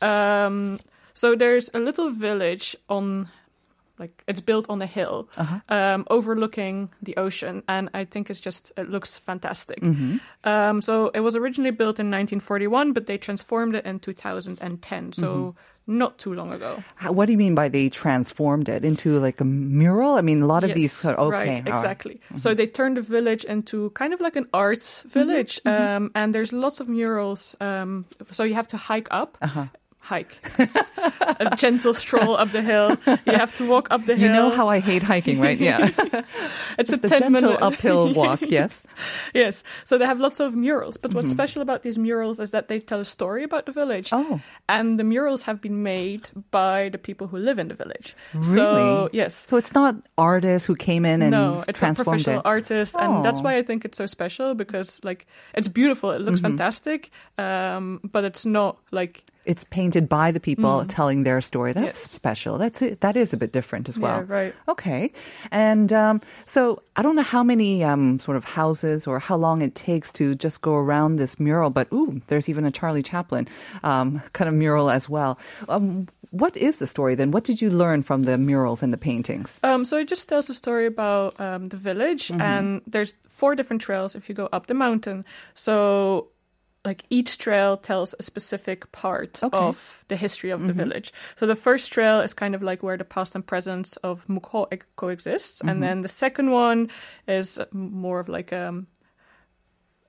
Um, 0.00 0.78
so 1.14 1.34
there's 1.34 1.70
a 1.74 1.78
little 1.78 2.10
village 2.10 2.76
on. 2.88 3.28
Like 3.98 4.22
it's 4.28 4.40
built 4.42 4.66
on 4.68 4.82
a 4.82 4.86
hill, 4.86 5.28
Uh-huh. 5.38 5.60
um, 5.68 6.04
overlooking 6.10 6.90
the 7.02 7.16
ocean, 7.16 7.62
and 7.68 7.88
I 7.94 8.04
think 8.04 8.28
it's 8.30 8.40
just 8.40 8.72
it 8.76 8.90
looks 8.90 9.16
fantastic. 9.18 9.80
Mm-hmm. 9.80 10.16
Um, 10.44 10.82
so 10.82 11.10
it 11.14 11.20
was 11.20 11.34
originally 11.36 11.70
built 11.72 11.98
in 11.98 12.10
1941, 12.10 12.92
but 12.92 13.06
they 13.06 13.16
transformed 13.18 13.74
it 13.74 13.86
in 13.86 13.98
2010, 13.98 15.12
so 15.12 15.26
Mm-hmm. 15.26 15.98
not 15.98 16.18
too 16.18 16.34
long 16.34 16.52
ago. 16.52 16.82
What 17.08 17.26
do 17.26 17.32
you 17.32 17.38
mean 17.38 17.54
by 17.54 17.68
they 17.70 17.88
transformed 17.88 18.68
it 18.68 18.84
into 18.84 19.18
like 19.20 19.40
a 19.40 19.44
mural? 19.44 20.18
I 20.18 20.20
mean, 20.20 20.42
a 20.42 20.46
lot 20.46 20.64
of 20.64 20.74
these. 20.74 21.04
are 21.06 21.14
Okay, 21.14 21.30
right, 21.30 21.46
right. 21.48 21.58
Mm-hmm. 21.64 21.68
exactly. 21.74 22.20
So 22.36 22.54
they 22.54 22.66
turned 22.66 22.96
the 22.98 23.02
village 23.02 23.44
into 23.44 23.90
kind 23.90 24.12
of 24.12 24.20
like 24.20 24.36
an 24.36 24.46
arts 24.52 25.02
village, 25.08 25.60
Um, 25.64 26.10
and 26.14 26.34
there's 26.34 26.52
lots 26.52 26.80
of 26.80 26.88
murals. 26.88 27.54
Um, 27.60 28.04
so 28.30 28.42
you 28.44 28.54
have 28.54 28.68
to 28.68 28.76
hike 28.76 29.08
up. 29.10 29.38
Uh-huh. 29.40 29.66
Hike, 30.06 30.38
It's 30.58 30.76
a 31.40 31.56
gentle 31.56 31.92
stroll 31.92 32.36
up 32.36 32.50
the 32.50 32.62
hill. 32.62 32.96
You 33.26 33.32
have 33.34 33.54
to 33.56 33.68
walk 33.68 33.88
up 33.90 34.06
the 34.06 34.14
hill. 34.14 34.28
You 34.28 34.32
know 34.32 34.50
how 34.50 34.68
I 34.68 34.78
hate 34.78 35.02
hiking, 35.02 35.40
right? 35.40 35.58
Yeah. 35.58 35.90
it's 36.78 36.90
Just 36.90 37.02
a 37.04 37.06
a 37.06 37.10
10 37.10 37.18
gentle 37.18 37.30
minute 37.50 37.58
uphill 37.62 38.14
walk, 38.14 38.40
yes. 38.42 38.82
Yes. 39.34 39.64
So 39.84 39.98
they 39.98 40.06
have 40.06 40.20
lots 40.20 40.38
of 40.38 40.54
murals. 40.54 40.96
But 40.96 41.10
Mm-hmm. 41.10 41.16
what's 41.18 41.30
special 41.30 41.60
about 41.62 41.82
these 41.82 41.98
murals 41.98 42.38
is 42.38 42.50
that 42.52 42.68
they 42.68 42.78
tell 42.78 43.00
a 43.00 43.04
story 43.04 43.42
about 43.42 43.66
the 43.66 43.72
village. 43.72 44.10
Oh. 44.12 44.40
And 44.68 44.98
the 44.98 45.04
murals 45.04 45.42
have 45.42 45.60
been 45.60 45.82
made 45.82 46.28
by 46.52 46.88
the 46.90 46.98
people 46.98 47.26
who 47.26 47.38
live 47.38 47.58
in 47.58 47.66
the 47.68 47.74
village. 47.74 48.14
Really? 48.32 48.54
So, 48.54 49.10
yes. 49.12 49.34
So 49.34 49.56
it's 49.56 49.74
not 49.74 49.96
artists 50.16 50.66
who 50.66 50.76
came 50.76 51.04
in 51.04 51.22
and 51.22 51.30
no, 51.32 51.64
it's 51.66 51.80
a 51.80 51.82
transformed 51.82 52.22
professional 52.22 52.40
it. 52.40 52.46
artist, 52.46 52.94
and 52.98 53.24
that's 53.24 53.40
Oh. 53.40 53.44
why 53.44 53.56
I 53.56 53.62
think 53.62 53.84
it's 53.84 53.98
so 53.98 54.06
special 54.06 54.54
because, 54.54 55.02
like, 55.04 55.26
it's 55.54 55.66
beautiful. 55.68 56.12
It 56.12 56.20
looks 56.22 56.38
Mm-hmm. 56.40 56.56
fantastic, 56.58 57.10
um, 57.38 58.00
but 58.04 58.22
it's 58.24 58.46
not 58.46 58.78
like 58.92 59.24
it's 59.46 59.64
painted 59.64 60.08
by 60.08 60.32
the 60.32 60.40
people 60.40 60.84
telling 60.84 61.22
their 61.22 61.40
story. 61.40 61.72
That's 61.72 61.86
Yes. 61.86 61.96
special. 61.96 62.58
That's 62.58 62.82
it. 62.82 63.00
That 63.00 63.16
is 63.16 63.32
a 63.32 63.36
bit 63.36 63.52
different 63.52 63.88
as 63.88 63.98
well. 63.98 64.26
Yeah, 64.28 64.34
right. 64.34 64.54
Okay. 64.68 65.12
And 65.50 65.92
um, 65.92 66.20
so 66.44 66.82
I 66.96 67.02
don't 67.02 67.16
know 67.16 67.22
how 67.22 67.42
many 67.42 67.84
um, 67.84 68.18
sort 68.18 68.36
of 68.36 68.44
houses 68.44 69.06
or 69.06 69.18
how 69.18 69.36
long 69.36 69.62
it 69.62 69.74
takes 69.74 70.12
to 70.18 70.34
just 70.34 70.60
go 70.62 70.74
around 70.74 71.16
this 71.16 71.38
mural, 71.38 71.70
but 71.70 71.86
ooh, 71.92 72.20
there's 72.26 72.48
even 72.48 72.64
a 72.66 72.70
Charlie 72.70 73.02
Chaplin 73.02 73.46
um, 73.84 74.20
kind 74.32 74.48
of 74.48 74.54
mural 74.54 74.90
as 74.90 75.08
well. 75.08 75.38
Um, 75.68 76.08
what 76.30 76.56
is 76.56 76.78
the 76.80 76.86
story 76.86 77.14
then? 77.14 77.30
What 77.30 77.44
did 77.44 77.62
you 77.62 77.70
learn 77.70 78.02
from 78.02 78.24
the 78.24 78.36
murals 78.36 78.82
and 78.82 78.92
the 78.92 78.98
paintings? 78.98 79.60
Um, 79.62 79.84
so 79.84 79.96
it 79.96 80.08
just 80.08 80.28
tells 80.28 80.50
a 80.50 80.54
story 80.54 80.84
about 80.86 81.38
um, 81.40 81.68
the 81.70 81.76
village, 81.78 82.28
Mm-hmm. 82.28 82.40
and 82.42 82.80
there's 82.86 83.14
four 83.28 83.54
different 83.54 83.80
trails 83.80 84.14
if 84.16 84.28
you 84.28 84.34
go 84.34 84.48
up 84.52 84.66
the 84.66 84.74
mountain. 84.74 85.24
So, 85.54 86.28
like 86.86 87.02
each 87.10 87.36
trail 87.38 87.76
tells 87.76 88.14
a 88.18 88.22
specific 88.22 88.80
part 88.92 89.42
Okay. 89.42 89.58
of 89.58 90.04
the 90.08 90.16
history 90.16 90.52
of 90.52 90.60
the 90.60 90.72
Mm-hmm. 90.72 90.82
village. 90.82 91.12
So 91.36 91.46
the 91.46 91.56
first 91.56 91.92
trail 91.92 92.20
is 92.20 92.34
kind 92.34 92.54
of 92.54 92.62
like 92.62 92.82
where 92.86 92.96
the 92.98 93.04
past 93.04 93.34
and 93.34 93.44
present 93.44 93.98
of 94.02 94.24
Mukho 94.28 94.66
e- 94.72 94.78
coexists, 94.96 95.58
Mm-hmm. 95.58 95.68
and 95.68 95.82
then 95.82 96.02
the 96.02 96.08
second 96.08 96.50
one 96.50 96.88
is 97.26 97.58
more 97.72 98.20
of 98.20 98.28
like 98.28 98.52
um, 98.52 98.86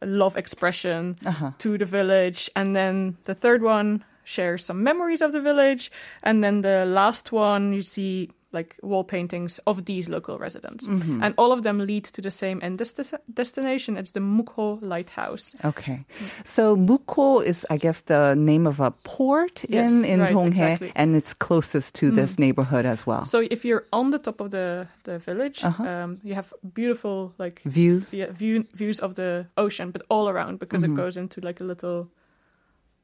a 0.02 0.06
love 0.06 0.38
expression 0.38 1.16
Uh-huh. 1.26 1.52
to 1.58 1.78
the 1.78 1.86
village, 1.86 2.50
and 2.56 2.76
then 2.76 3.18
the 3.26 3.34
third 3.36 3.62
one 3.64 4.04
shares 4.24 4.66
some 4.66 4.84
memories 4.84 5.22
of 5.22 5.32
the 5.32 5.42
village, 5.42 5.90
and 6.22 6.44
then 6.44 6.62
the 6.62 6.86
last 6.86 7.32
one 7.32 7.74
you 7.74 7.82
see 7.82 8.30
like 8.58 8.76
wall 8.82 9.04
paintings 9.04 9.60
of 9.66 9.76
these 9.86 10.10
local 10.12 10.38
residents, 10.40 10.88
Mm-hmm. 10.88 11.24
and 11.24 11.34
all 11.38 11.52
of 11.52 11.62
them 11.62 11.78
lead 11.88 12.04
to 12.16 12.22
the 12.22 12.32
same 12.32 12.60
end 12.66 12.78
des- 12.80 13.18
destination. 13.34 13.98
It's 13.98 14.12
the 14.12 14.20
Mukho 14.22 14.80
Lighthouse. 14.82 15.56
Okay. 15.64 16.00
So 16.44 16.76
Mukho 16.76 17.44
is, 17.46 17.66
I 17.70 17.78
guess, 17.78 18.02
the 18.06 18.36
name 18.36 18.68
of 18.70 18.80
a 18.80 18.92
port 19.04 19.66
Yes, 19.70 19.88
in, 19.90 20.06
in 20.06 20.20
right, 20.22 20.32
Donghae, 20.32 20.48
exactly. 20.48 20.92
and 20.96 21.16
it's 21.16 21.34
closest 21.48 21.94
to 22.00 22.12
this 22.12 22.38
neighborhood 22.40 22.86
as 22.86 23.06
well. 23.08 23.26
So 23.26 23.40
if 23.52 23.64
you're 23.66 23.86
on 23.92 24.12
the 24.12 24.20
top 24.20 24.42
of 24.42 24.50
the 24.52 24.88
the 25.04 25.20
village, 25.20 25.64
Uh-huh. 25.64 25.84
um, 25.88 26.20
you 26.24 26.36
have 26.36 26.54
beautiful 26.74 27.32
like 27.40 27.62
Views. 27.66 28.14
yeah, 28.14 28.32
view, 28.40 28.64
views 28.74 29.00
of 29.00 29.14
the 29.16 29.46
ocean, 29.56 29.92
but 29.92 30.02
all 30.10 30.28
around 30.30 30.60
because 30.60 30.84
Mm-hmm. 30.84 31.00
it 31.00 31.04
goes 31.04 31.18
into 31.18 31.42
like 31.42 31.64
a 31.64 31.68
little. 31.68 32.08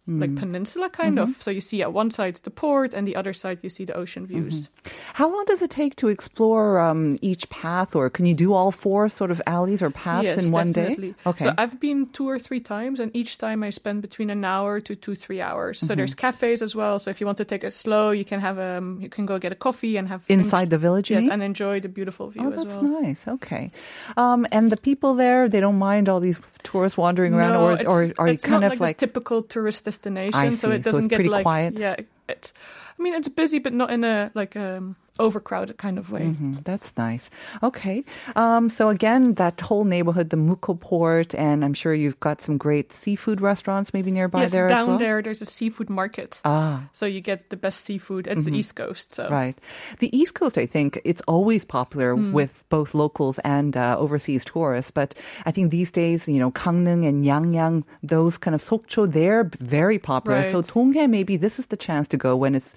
Like 0.05 0.36
peninsula 0.36 0.89
kind 0.89 1.17
Mm-hmm. 1.17 1.31
of. 1.31 1.41
So 1.41 1.51
you 1.51 1.62
see 1.62 1.81
at 1.81 1.93
one 1.93 2.12
side 2.12 2.36
the 2.43 2.50
port, 2.51 2.93
and 2.93 3.07
the 3.07 3.15
other 3.15 3.33
side 3.33 3.60
you 3.62 3.69
see 3.69 3.86
the 3.86 3.93
ocean 3.95 4.25
views. 4.27 4.69
How 5.13 5.31
long 5.31 5.45
does 5.45 5.62
it 5.62 5.69
take 5.69 5.95
to 5.98 6.07
explore 6.10 6.79
um, 6.79 7.17
each 7.22 7.48
path, 7.50 7.95
or 7.95 8.10
can 8.10 8.25
you 8.25 8.33
do 8.33 8.51
all 8.53 8.72
four 8.72 9.07
sort 9.10 9.31
of 9.31 9.41
alleys 9.48 9.81
or 9.81 9.89
paths 9.91 10.25
yes, 10.25 10.43
in 10.45 10.51
one 10.51 10.72
definitely. 10.74 11.10
day? 11.12 11.15
Okay. 11.25 11.45
So 11.45 11.53
I've 11.57 11.79
been 11.79 12.07
two 12.12 12.27
or 12.27 12.38
three 12.39 12.60
times, 12.60 13.00
and 13.00 13.15
each 13.15 13.38
time 13.38 13.63
I 13.63 13.69
spend 13.69 14.01
between 14.01 14.29
an 14.29 14.43
hour 14.43 14.81
to 14.81 14.95
two, 14.95 15.15
three 15.15 15.39
hours. 15.39 15.77
Mm-hmm. 15.77 15.88
So 15.88 15.95
there's 15.95 16.15
cafes 16.15 16.62
as 16.62 16.75
well. 16.75 17.00
So 17.00 17.10
if 17.10 17.22
you 17.22 17.25
want 17.25 17.38
to 17.38 17.45
take 17.45 17.63
it 17.63 17.72
slow, 17.72 18.12
you 18.12 18.25
can 18.25 18.39
have 18.41 18.60
um, 18.60 19.00
you 19.00 19.07
can 19.10 19.25
go 19.25 19.39
get 19.39 19.51
a 19.51 19.55
coffee 19.55 19.95
and 19.95 20.07
have 20.10 20.24
Inside 20.27 20.69
the 20.69 20.77
village, 20.77 21.12
Yes, 21.12 21.29
and 21.31 21.41
enjoy 21.43 21.79
the 21.79 21.88
beautiful 21.89 22.27
view 22.29 22.43
Oh, 22.48 22.50
that's 22.50 22.77
well. 22.77 23.01
nice. 23.01 23.27
Okay. 23.27 23.72
Um, 24.17 24.45
and 24.51 24.72
the 24.72 24.77
people 24.77 25.13
there, 25.15 25.48
they 25.48 25.60
don't 25.62 25.79
mind 25.79 26.10
all 26.10 26.19
these 26.19 26.39
tourists 26.63 26.98
wandering 26.98 27.33
around, 27.33 27.53
No, 27.53 27.63
or, 27.63 27.74
it's, 27.74 27.86
or 27.88 28.00
are 28.17 28.27
you 28.27 28.38
kind 28.38 28.62
not 28.62 28.74
of 28.74 28.79
like, 28.79 28.79
like, 28.79 28.98
typical 28.98 29.41
tourist 29.43 29.86
destination, 29.94 30.40
I 30.40 30.50
so 30.52 30.70
it 30.72 30.84
So 30.84 30.92
doesn't 30.92 31.06
it's 31.06 31.08
get 31.10 31.18
pretty 31.18 31.30
like 31.30 31.44
quiet? 31.44 31.80
yeah, 31.80 31.96
it's. 32.28 32.54
I 33.00 33.02
mean, 33.02 33.14
it's 33.14 33.28
busy, 33.30 33.60
but 33.60 33.74
not 33.74 33.90
in 33.92 34.04
a 34.04 34.32
like 34.34 34.56
um, 34.56 34.96
overcrowded 35.20 35.77
kind 35.77 35.98
of 36.00 36.12
way. 36.12 36.22
Mhm, 36.34 36.63
that's 36.63 36.93
nice. 36.98 37.29
Okay. 37.62 38.03
Um, 38.36 38.67
so 38.70 38.89
again, 38.89 39.36
that 39.36 39.62
whole 39.62 39.84
neighborhood, 39.86 40.29
the 40.32 40.38
Mukho 40.38 40.79
Port, 40.79 41.36
and 41.36 41.63
I'm 41.63 41.74
sure 41.74 41.93
you've 41.93 42.20
got 42.20 42.41
some 42.41 42.58
great 42.58 42.91
seafood 42.91 43.39
restaurants 43.39 43.93
maybe 43.93 44.10
nearby 44.12 44.41
yes, 44.41 44.51
there 44.51 44.67
as 44.67 44.72
down 44.74 44.88
well. 44.88 44.98
there, 44.98 45.22
there's 45.22 45.41
a 45.41 45.46
seafood 45.46 45.89
market, 45.89 46.41
Ah, 46.46 46.89
so 46.93 47.05
you 47.05 47.22
get 47.22 47.50
the 47.51 47.58
best 47.58 47.82
seafood. 47.86 48.27
It's 48.27 48.43
the 48.46 48.58
East 48.58 48.75
Coast, 48.75 49.12
so 49.13 49.29
Right. 49.29 49.55
The 50.00 50.10
East 50.17 50.34
Coast, 50.34 50.58
I 50.58 50.65
think, 50.65 51.00
it's 51.05 51.22
always 51.27 51.63
popular 51.65 52.15
Hmm. 52.15 52.32
with 52.34 52.65
both 52.70 52.93
locals 52.93 53.38
and 53.43 53.77
uh, 53.77 53.96
overseas 54.00 54.43
tourists. 54.43 54.91
But 54.91 55.13
I 55.46 55.51
think 55.51 55.70
these 55.72 55.91
days, 55.91 56.27
you 56.27 56.39
know, 56.39 56.51
Gangneung 56.51 57.05
and 57.08 57.24
Yangyang, 57.24 57.84
those 58.01 58.38
kind 58.39 58.55
of 58.55 58.62
Sokcho, 58.62 59.05
they're 59.12 59.43
very 59.60 60.00
popular. 60.00 60.43
So 60.43 60.58
Right. 60.58 60.65
Donghae, 60.74 61.08
maybe 61.10 61.38
this 61.38 61.60
is 61.60 61.67
the 61.67 61.77
chance 61.77 62.08
to 62.10 62.17
go 62.17 62.36
when 62.36 62.55
it's 62.55 62.74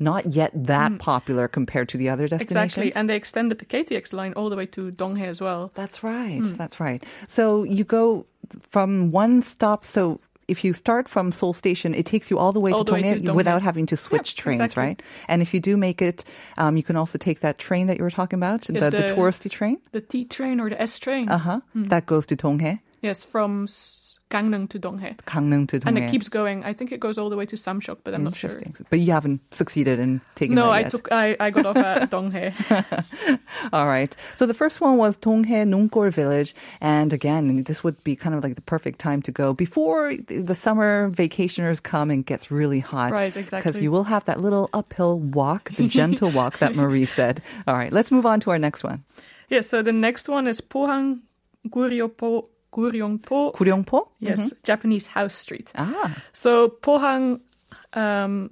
not 0.00 0.34
yet 0.34 0.50
that 0.54 0.98
popular 0.98 1.46
compared 1.46 1.88
to 1.90 1.98
the 1.98 2.08
other 2.08 2.26
destinations. 2.26 2.72
Exactly. 2.78 2.94
And 2.98 3.08
they 3.08 3.16
extended 3.16 3.58
the 3.58 3.66
KTX 3.66 4.12
line 4.14 4.32
all 4.34 4.50
the 4.50 4.56
way 4.56 4.66
to 4.66 4.90
Donghae 4.90 5.26
as 5.28 5.40
well. 5.40 5.70
That's 5.74 6.02
right. 6.02 6.40
Hmm. 6.44 6.56
That's 6.56 6.80
right. 6.80 7.04
So 7.28 7.62
you 7.64 7.84
go 7.84 8.26
from 8.60 9.10
one 9.12 9.42
stop. 9.42 9.84
So 9.84 10.20
if 10.48 10.64
you 10.64 10.72
start 10.72 11.08
from 11.08 11.30
Seoul 11.30 11.52
Station, 11.52 11.94
it 11.94 12.06
takes 12.06 12.28
you 12.30 12.38
all 12.38 12.50
the 12.52 12.58
way, 12.58 12.72
All 12.72 12.80
to, 12.80 12.84
the 12.84 12.92
way 12.94 13.02
to 13.02 13.20
Donghae 13.20 13.34
without 13.34 13.62
having 13.62 13.86
to 13.86 13.96
switch 13.96 14.34
Yeah, 14.36 14.42
trains, 14.42 14.60
exactly. 14.60 14.82
right? 14.82 15.02
And 15.28 15.42
if 15.42 15.54
you 15.54 15.60
do 15.60 15.76
make 15.76 16.02
it, 16.02 16.24
um, 16.58 16.76
you 16.76 16.82
can 16.82 16.96
also 16.96 17.18
take 17.18 17.38
that 17.40 17.58
train 17.58 17.86
that 17.86 17.98
you 17.98 18.02
were 18.02 18.10
talking 18.10 18.38
about, 18.38 18.62
the, 18.62 18.72
the, 18.72 18.90
the- 18.90 19.02
touristy 19.14 19.48
train. 19.50 19.78
The 19.92 20.00
T 20.00 20.24
train 20.24 20.58
or 20.58 20.68
the 20.70 20.80
S 20.82 20.98
train. 20.98 21.28
Uh 21.28 21.38
huh. 21.38 21.60
Hmm. 21.72 21.84
That 21.84 22.06
goes 22.06 22.26
to 22.26 22.36
Donghae, 22.36 22.80
Yes, 23.00 23.22
from 23.22 23.68
Gangneung 24.30 24.68
to 24.70 24.78
Donghae. 24.78 25.16
To 25.18 25.24
Donghae. 25.24 25.86
And 25.86 25.98
it 25.98 26.10
keeps 26.10 26.28
going. 26.28 26.64
I 26.64 26.72
think 26.72 26.92
it 26.92 27.00
goes 27.00 27.18
all 27.18 27.28
the 27.28 27.36
way 27.36 27.44
to 27.46 27.56
Samcheok, 27.56 27.98
but 28.04 28.14
I'm 28.14 28.24
not 28.24 28.36
sure. 28.36 28.56
But 28.88 29.00
you 29.00 29.12
haven't 29.12 29.40
succeeded 29.52 29.98
in 29.98 30.20
taking 30.36 30.52
it. 30.52 30.60
No, 30.60 30.70
I 30.70 30.80
yet. 30.80 30.90
took 30.92 31.10
I, 31.10 31.36
I 31.40 31.50
got 31.50 31.66
off 31.66 31.76
at 31.76 32.10
Donghae. 32.14 32.54
All 33.72 33.86
right. 33.86 34.14
So 34.36 34.46
the 34.46 34.54
first 34.54 34.80
one 34.80 34.96
was 34.96 35.18
Donghae 35.18 35.66
Nongol 35.66 36.12
Village. 36.12 36.54
And 36.80 37.12
again, 37.12 37.64
this 37.64 37.82
would 37.82 38.02
be 38.04 38.14
kind 38.14 38.34
of 38.36 38.42
like 38.44 38.54
the 38.54 38.62
perfect 38.62 39.00
time 39.00 39.20
to 39.22 39.32
go 39.32 39.52
before 39.52 40.14
the 40.14 40.54
summer 40.54 41.10
vacationers 41.10 41.82
come 41.82 42.10
and 42.10 42.24
gets 42.24 42.50
really 42.50 42.80
hot. 42.80 43.10
Right, 43.12 43.36
exactly. 43.36 43.58
Because 43.58 43.82
you 43.82 43.90
will 43.90 44.04
have 44.04 44.24
that 44.26 44.40
little 44.40 44.70
uphill 44.72 45.18
walk, 45.18 45.70
the 45.72 45.88
gentle 45.98 46.30
walk 46.30 46.58
that 46.58 46.76
Marie 46.76 47.04
said. 47.04 47.42
All 47.66 47.74
right. 47.74 47.92
Let's 47.92 48.12
move 48.12 48.26
on 48.26 48.38
to 48.40 48.50
our 48.50 48.58
next 48.58 48.84
one. 48.84 49.04
yeah, 49.48 49.60
so 49.60 49.82
the 49.82 49.92
next 49.92 50.28
one 50.28 50.46
is 50.46 50.60
Pohang 50.60 51.20
Guryopo 51.68 52.46
Guryongpo. 52.72 53.54
Guryongpo? 53.54 54.08
Yes, 54.20 54.54
Japanese 54.64 55.06
House 55.06 55.34
Street. 55.34 55.72
Ah. 55.74 56.14
So 56.32 56.68
Pohang 56.68 57.40
um 57.92 58.50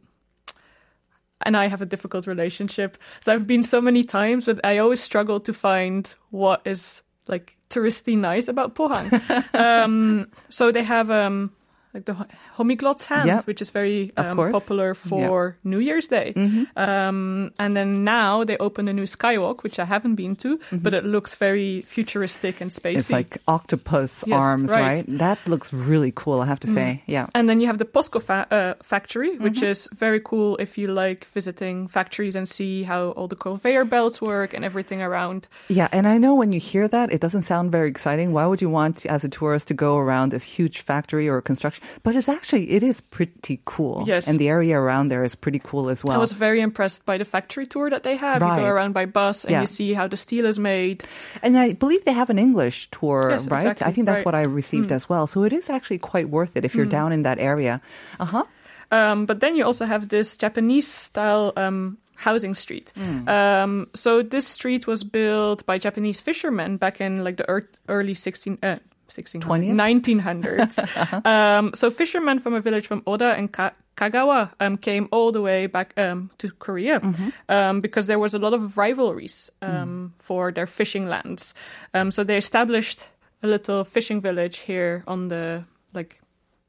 and 1.43 1.57
I 1.57 1.67
have 1.67 1.83
a 1.83 1.87
difficult 1.87 2.27
relationship. 2.27 2.99
So 3.21 3.33
I've 3.33 3.47
been 3.47 3.63
so 3.63 3.81
many 3.81 4.05
times, 4.05 4.47
but 4.47 4.61
I 4.65 4.79
always 4.79 5.01
struggle 5.01 5.41
to 5.41 5.53
find 5.53 6.13
what 6.31 6.63
is 6.65 7.03
like 7.29 7.57
touristy 7.71 8.17
nice 8.19 8.49
about 8.49 8.75
Pohang. 8.75 9.09
um, 9.55 10.29
so 10.49 10.73
they 10.73 10.83
have 10.83 11.11
um, 11.11 11.53
like 11.95 12.05
the 12.05 12.15
Homigot's 12.57 13.07
hand, 13.07 13.27
Yep. 13.29 13.47
which 13.47 13.63
is 13.63 13.71
very 13.71 14.13
um, 14.17 14.37
popular 14.53 14.95
for 14.95 15.57
New 15.65 15.79
Year's 15.79 16.07
Day. 16.07 16.35
Um, 16.77 17.51
and 17.59 17.77
then 17.77 18.05
now 18.05 18.45
they 18.45 18.57
opened 18.59 18.89
a 18.89 18.93
new 18.93 19.05
skywalk, 19.05 19.63
which 19.63 19.79
I 19.79 19.85
haven't 19.85 20.15
been 20.17 20.37
to, 20.37 20.59
but 20.73 20.95
it 20.95 21.05
looks 21.05 21.35
very 21.35 21.83
futuristic 21.83 22.61
and 22.61 22.71
spacey. 22.71 22.97
It's 22.99 23.13
like 23.13 23.39
octopus 23.49 24.25
Yes, 24.27 24.39
arms, 24.41 24.71
right. 24.71 24.83
right. 24.83 25.05
That 25.19 25.39
looks 25.49 25.73
really 25.73 26.13
cool, 26.15 26.41
I 26.41 26.47
have 26.47 26.61
to 26.61 26.67
say. 26.67 27.03
Yeah. 27.07 27.27
And 27.35 27.49
then 27.49 27.61
you 27.61 27.67
have 27.67 27.79
the 27.79 27.85
Posco 27.85 28.21
fa- 28.21 28.47
uh, 28.51 28.75
factory, 28.83 29.29
Mm-hmm. 29.29 29.45
which 29.45 29.63
is 29.63 29.89
very 29.95 30.21
cool 30.21 30.57
if 30.59 30.79
you 30.79 30.89
like 30.89 31.25
visiting 31.27 31.89
factories 31.89 32.35
and 32.37 32.49
see 32.49 32.83
how 32.83 33.11
all 33.11 33.29
the 33.29 33.37
conveyor 33.37 33.85
belts 33.85 34.21
work 34.23 34.55
and 34.55 34.65
everything 34.65 35.03
around. 35.03 35.47
Yeah, 35.69 35.89
and 35.93 36.07
I 36.07 36.19
know 36.19 36.35
when 36.35 36.53
you 36.53 36.61
hear 36.61 36.89
that, 36.89 37.13
it 37.13 37.21
doesn't 37.21 37.43
sound 37.43 37.71
very 37.73 37.89
exciting. 37.89 38.33
Why 38.33 38.47
would 38.47 38.61
you 38.63 38.71
want, 38.71 39.05
as 39.07 39.25
a 39.25 39.29
tourist, 39.29 39.69
to 39.69 39.75
go 39.75 39.97
around 39.99 40.31
this 40.33 40.45
huge 40.45 40.81
factory 40.83 41.29
or 41.29 41.41
construction? 41.43 41.78
But 42.03 42.17
it's 42.17 42.29
actually, 42.29 42.71
it 42.71 42.83
is 42.83 43.01
pretty 43.01 43.61
cool. 43.65 44.05
Yes. 44.07 44.29
And 44.29 44.39
the 44.39 44.49
area 44.49 44.79
around 44.79 45.09
there 45.09 45.25
is 45.25 45.35
pretty 45.35 45.61
cool 45.63 45.89
as 45.89 46.05
well. 46.05 46.17
I 46.17 46.19
was 46.19 46.33
very 46.33 46.61
impressed 46.61 47.05
by 47.07 47.19
the 47.19 47.25
factory 47.25 47.67
tour 47.67 47.91
that 47.91 48.03
they 48.03 48.17
have. 48.17 48.41
You 48.43 48.49
go 48.49 48.67
around 48.69 48.93
by 48.95 49.07
bus 49.07 49.45
and 49.45 49.53
Yeah. 49.53 49.61
you 49.63 49.67
see 49.67 49.93
how 49.95 50.09
the 50.09 50.17
steel 50.17 50.47
is 50.47 50.59
made. 50.59 51.05
and 51.43 51.57
I 51.59 51.73
believe 51.73 52.05
they 52.05 52.13
have 52.13 52.31
an 52.31 52.39
English 52.39 52.89
tour, 52.91 53.29
Yes, 53.31 53.49
right? 53.49 53.59
exactly, 53.59 53.87
I 53.87 53.93
think 53.93 54.07
that's 54.07 54.19
right. 54.19 54.27
What 54.27 54.35
I 54.35 54.43
received 54.43 54.93
as 54.93 55.09
well. 55.09 55.27
So 55.27 55.45
it 55.45 55.53
is 55.53 55.69
actually 55.71 55.99
quite 55.99 56.29
worth 56.31 56.57
it 56.57 56.65
if 56.65 56.75
you're 56.75 56.87
down 56.87 57.13
in 57.13 57.23
that 57.23 57.39
area. 57.39 57.81
Uh 58.21 58.25
huh. 58.25 58.45
Um, 58.91 59.27
but 59.27 59.41
then 59.41 59.55
you 59.57 59.65
also 59.67 59.85
have 59.85 60.09
this 60.09 60.37
Japanese 60.37 60.89
style 60.89 61.53
um, 61.57 61.99
housing 62.17 62.55
street. 62.55 62.93
Um, 63.27 63.89
so 63.95 64.23
this 64.23 64.47
street 64.47 64.87
was 64.87 65.05
built 65.05 65.67
by 65.67 65.79
Japanese 65.79 66.21
fishermen 66.23 66.79
back 66.79 67.01
in 67.01 67.23
like 67.25 67.37
the 67.37 67.45
ear- 67.51 67.69
early 67.89 68.15
16. 68.15 68.59
Uh, 68.63 68.77
1600s, 69.09 69.43
20th? 69.43 70.73
1900s. 70.77 71.27
um, 71.27 71.73
so 71.75 71.91
fishermen 71.91 72.39
from 72.39 72.55
a 72.55 72.61
village 72.61 72.87
from 72.87 73.03
Oda 73.07 73.35
and 73.37 73.53
Ka- 73.53 73.75
Kagawa 73.97 74.53
um, 74.61 74.77
came 74.77 75.09
all 75.11 75.33
the 75.33 75.43
way 75.43 75.67
back 75.67 75.93
um, 75.97 76.31
to 76.39 76.51
Korea 76.53 77.01
um, 77.49 77.81
because 77.81 78.07
there 78.07 78.19
was 78.19 78.35
a 78.35 78.39
lot 78.39 78.55
of 78.55 78.79
rivalries 78.79 79.51
um, 79.61 80.15
for 80.19 80.53
their 80.53 80.67
fishing 80.67 81.09
lands. 81.09 81.55
Um, 81.95 82.11
so 82.11 82.23
they 82.23 82.37
established 82.37 83.09
a 83.43 83.49
little 83.49 83.85
fishing 83.85 84.21
village 84.21 84.59
here 84.59 85.03
on 85.07 85.29
the 85.29 85.65
like 85.95 86.21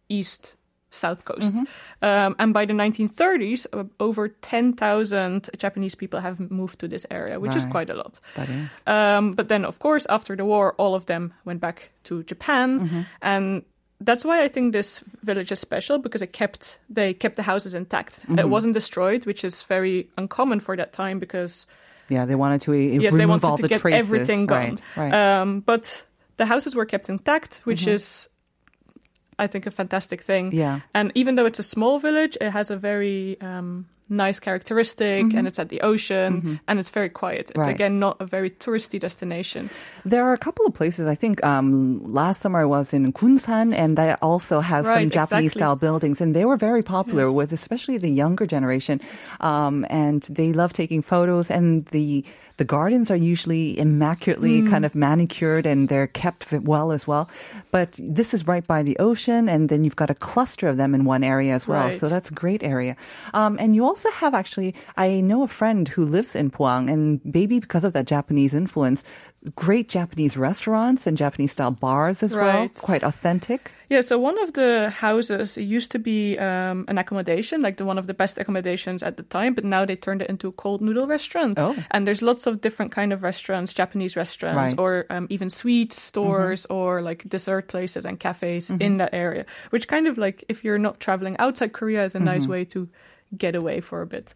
east 0.08 0.56
south 0.92 1.26
coast. 1.26 1.56
Um, 2.02 2.36
and 2.40 2.54
by 2.54 2.66
the 2.66 2.74
1930s, 2.74 3.68
uh, 3.74 3.84
over 4.00 4.28
10,000 4.30 5.50
Japanese 5.58 5.96
people 5.96 6.20
have 6.20 6.40
moved 6.52 6.80
to 6.80 6.88
this 6.88 7.06
area, 7.12 7.40
which 7.40 7.56
is 7.56 7.66
quite 7.66 7.90
a 7.90 7.94
lot. 7.94 8.20
That 8.36 8.50
is. 8.50 8.70
Um, 8.88 9.34
but 9.34 9.48
then, 9.48 9.66
of 9.66 9.80
course, 9.80 10.06
after 10.10 10.36
the 10.36 10.46
war, 10.46 10.74
all 10.78 10.96
of 10.96 11.06
them 11.06 11.34
went 11.46 11.60
back 11.62 11.92
to 12.06 12.24
Japan. 12.24 13.06
And 13.22 13.64
that's 14.02 14.24
why 14.24 14.44
I 14.44 14.48
think 14.48 14.74
this 14.74 15.04
village 15.24 15.52
is 15.52 15.60
special 15.60 15.98
because 15.98 16.22
it 16.22 16.32
kept 16.32 16.80
they 16.90 17.14
kept 17.14 17.36
the 17.36 17.44
houses 17.44 17.74
intact. 17.74 18.22
Mm-hmm. 18.22 18.40
It 18.40 18.50
wasn't 18.50 18.74
destroyed, 18.74 19.26
which 19.26 19.44
is 19.44 19.62
very 19.64 20.08
uncommon 20.18 20.60
for 20.62 20.78
that 20.78 20.94
time 20.94 21.20
because 21.20 21.66
Yeah, 22.08 22.26
they 22.26 22.36
wanted 22.36 22.62
to 22.62 22.72
uh, 22.72 22.76
yes, 22.76 23.14
remove 23.14 23.18
they 23.18 23.26
wanted 23.26 23.46
all 23.46 23.58
to 23.58 23.62
the 23.64 23.68
get 23.68 23.82
traces. 23.82 24.00
everything 24.08 24.48
gone. 24.48 24.78
Right, 24.96 25.12
right. 25.12 25.14
Um, 25.42 25.60
but 25.60 26.04
the 26.38 26.46
houses 26.46 26.76
were 26.76 26.86
kept 26.86 27.10
intact, 27.10 27.62
which 27.66 27.86
is, 27.88 28.30
I 29.40 29.48
think, 29.48 29.66
a 29.66 29.72
fantastic 29.72 30.22
thing. 30.22 30.52
Yeah. 30.52 30.82
And 30.94 31.12
even 31.16 31.36
though 31.36 31.46
it's 31.46 31.60
a 31.60 31.64
small 31.64 32.00
village, 32.00 32.38
it 32.40 32.52
has 32.52 32.70
a 32.70 32.78
very 32.78 33.40
um, 33.42 33.88
nice 34.10 34.40
characteristic, 34.40 35.34
and 35.34 35.48
it's 35.48 35.60
at 35.60 35.70
the 35.70 35.82
ocean, 35.82 36.60
and 36.68 36.80
it's 36.80 36.90
very 36.90 37.10
quiet. 37.10 37.52
It's 37.52 37.52
Mm-hmm. 37.60 37.68
Right. 37.68 37.76
again 37.76 38.00
not 38.00 38.18
a 38.20 38.26
very 38.26 38.50
touristy 38.50 39.00
destination. 39.00 39.70
There 40.06 40.24
are 40.26 40.34
a 40.34 40.38
couple 40.38 40.66
of 40.66 40.74
places. 40.74 41.08
I 41.10 41.16
think 41.16 41.44
um, 41.46 42.02
last 42.04 42.42
summer 42.42 42.60
I 42.62 42.66
was 42.66 42.94
in 42.94 43.12
Kunsan 43.14 43.74
and 43.74 43.98
that 43.98 44.20
also 44.22 44.60
has 44.62 44.86
some 44.86 45.10
Japanese 45.10 45.14
exactly. 45.14 45.50
style 45.50 45.76
buildings, 45.76 46.22
and 46.22 46.34
they 46.36 46.46
were 46.46 46.58
very 46.58 46.84
popular 46.84 47.32
with 47.32 47.52
especially 47.54 47.98
the 48.00 48.10
younger 48.10 48.46
generation. 48.46 49.00
Um, 49.40 49.86
and 49.90 50.24
they 50.24 50.54
love 50.54 50.72
taking 50.74 51.02
photos, 51.04 51.52
and 51.52 51.86
the 51.92 52.24
the 52.60 52.66
gardens 52.66 53.08
are 53.10 53.16
usually 53.16 53.80
immaculately 53.80 54.60
Hmm. 54.60 54.70
kind 54.70 54.86
of 54.86 54.94
manicured, 54.96 55.66
and 55.66 55.88
they're 55.88 56.08
kept 56.12 56.52
well 56.52 56.92
as 56.92 57.08
well. 57.08 57.30
But 57.72 58.00
this 58.04 58.34
is 58.34 58.48
right 58.48 58.66
by 58.68 58.84
the 58.84 58.96
ocean, 59.00 59.48
and 59.48 59.70
then 59.70 59.84
you've 59.84 59.96
got 59.96 60.10
a 60.10 60.16
cluster 60.16 60.68
of 60.68 60.76
them 60.76 60.94
in 60.96 61.04
one 61.08 61.24
area 61.24 61.54
as 61.56 61.68
well. 61.68 61.88
Right. 61.88 62.00
So 62.00 62.08
that's 62.08 62.30
a 62.32 62.34
great 62.36 62.62
area. 62.64 62.96
Um, 63.34 63.56
and 63.60 63.76
you 63.76 63.84
also 63.88 63.99
have 64.08 64.34
actually, 64.34 64.74
I 64.96 65.20
know 65.22 65.44
a 65.44 65.48
friend 65.48 65.88
who 65.88 66.06
lives 66.06 66.36
in 66.36 66.50
Pohang, 66.52 66.90
and 66.90 67.20
maybe 67.24 67.60
because 67.60 67.84
of 67.84 67.94
that 67.94 68.08
Japanese 68.08 68.54
influence, 68.54 69.04
great 69.56 69.88
Japanese 69.88 70.36
restaurants 70.36 71.08
and 71.08 71.18
Japanese 71.18 71.52
style 71.52 71.72
bars 71.72 72.24
as 72.24 72.36
well, 72.36 72.68
quite 72.82 73.04
authentic. 73.04 73.72
Yeah, 73.88 74.02
so 74.02 74.20
one 74.20 74.38
of 74.44 74.54
the 74.54 74.90
houses 74.92 75.58
it 75.58 75.64
used 75.64 75.92
to 75.94 76.00
be 76.00 76.38
um, 76.38 76.86
an 76.90 76.98
accommodation, 76.98 77.62
like 77.62 77.78
the 77.78 77.86
one 77.86 77.98
of 77.98 78.06
the 78.06 78.14
best 78.14 78.38
accommodations 78.38 79.02
at 79.02 79.18
the 79.18 79.24
time, 79.24 79.54
but 79.54 79.64
now 79.64 79.86
they 79.86 79.96
turned 79.96 80.22
it 80.22 80.30
into 80.30 80.50
a 80.50 80.52
cold 80.52 80.82
noodle 80.82 81.08
restaurant. 81.08 81.58
Oh. 81.58 81.76
And 81.92 82.06
there's 82.06 82.22
lots 82.22 82.46
of 82.48 82.62
different 82.62 82.92
kind 82.92 83.14
of 83.14 83.24
restaurants, 83.24 83.74
Japanese 83.74 84.16
restaurants, 84.16 84.58
Right. 84.58 84.72
Mm-hmm. 84.72 84.82
or 84.82 85.06
um, 85.10 85.28
even 85.30 85.50
sweet 85.50 85.94
stores, 85.94 86.66
or 86.66 87.02
like 87.02 87.28
dessert 87.30 87.68
places 87.70 88.06
and 88.06 88.20
cafes 88.20 88.70
in 88.70 88.98
that 88.98 89.14
area. 89.14 89.46
Which 89.70 89.88
kind 89.88 90.06
of 90.08 90.18
like, 90.18 90.44
if 90.50 90.64
you're 90.64 90.78
not 90.78 91.00
traveling 91.00 91.38
outside 91.40 91.72
Korea, 91.74 92.04
is 92.04 92.14
a 92.14 92.20
nice 92.20 92.44
Mm-hmm. 92.44 92.52
way 92.52 92.66
to 92.66 92.90
get 93.38 93.56
away 93.56 93.82
for 93.82 94.02
a 94.02 94.08
bit. 94.08 94.34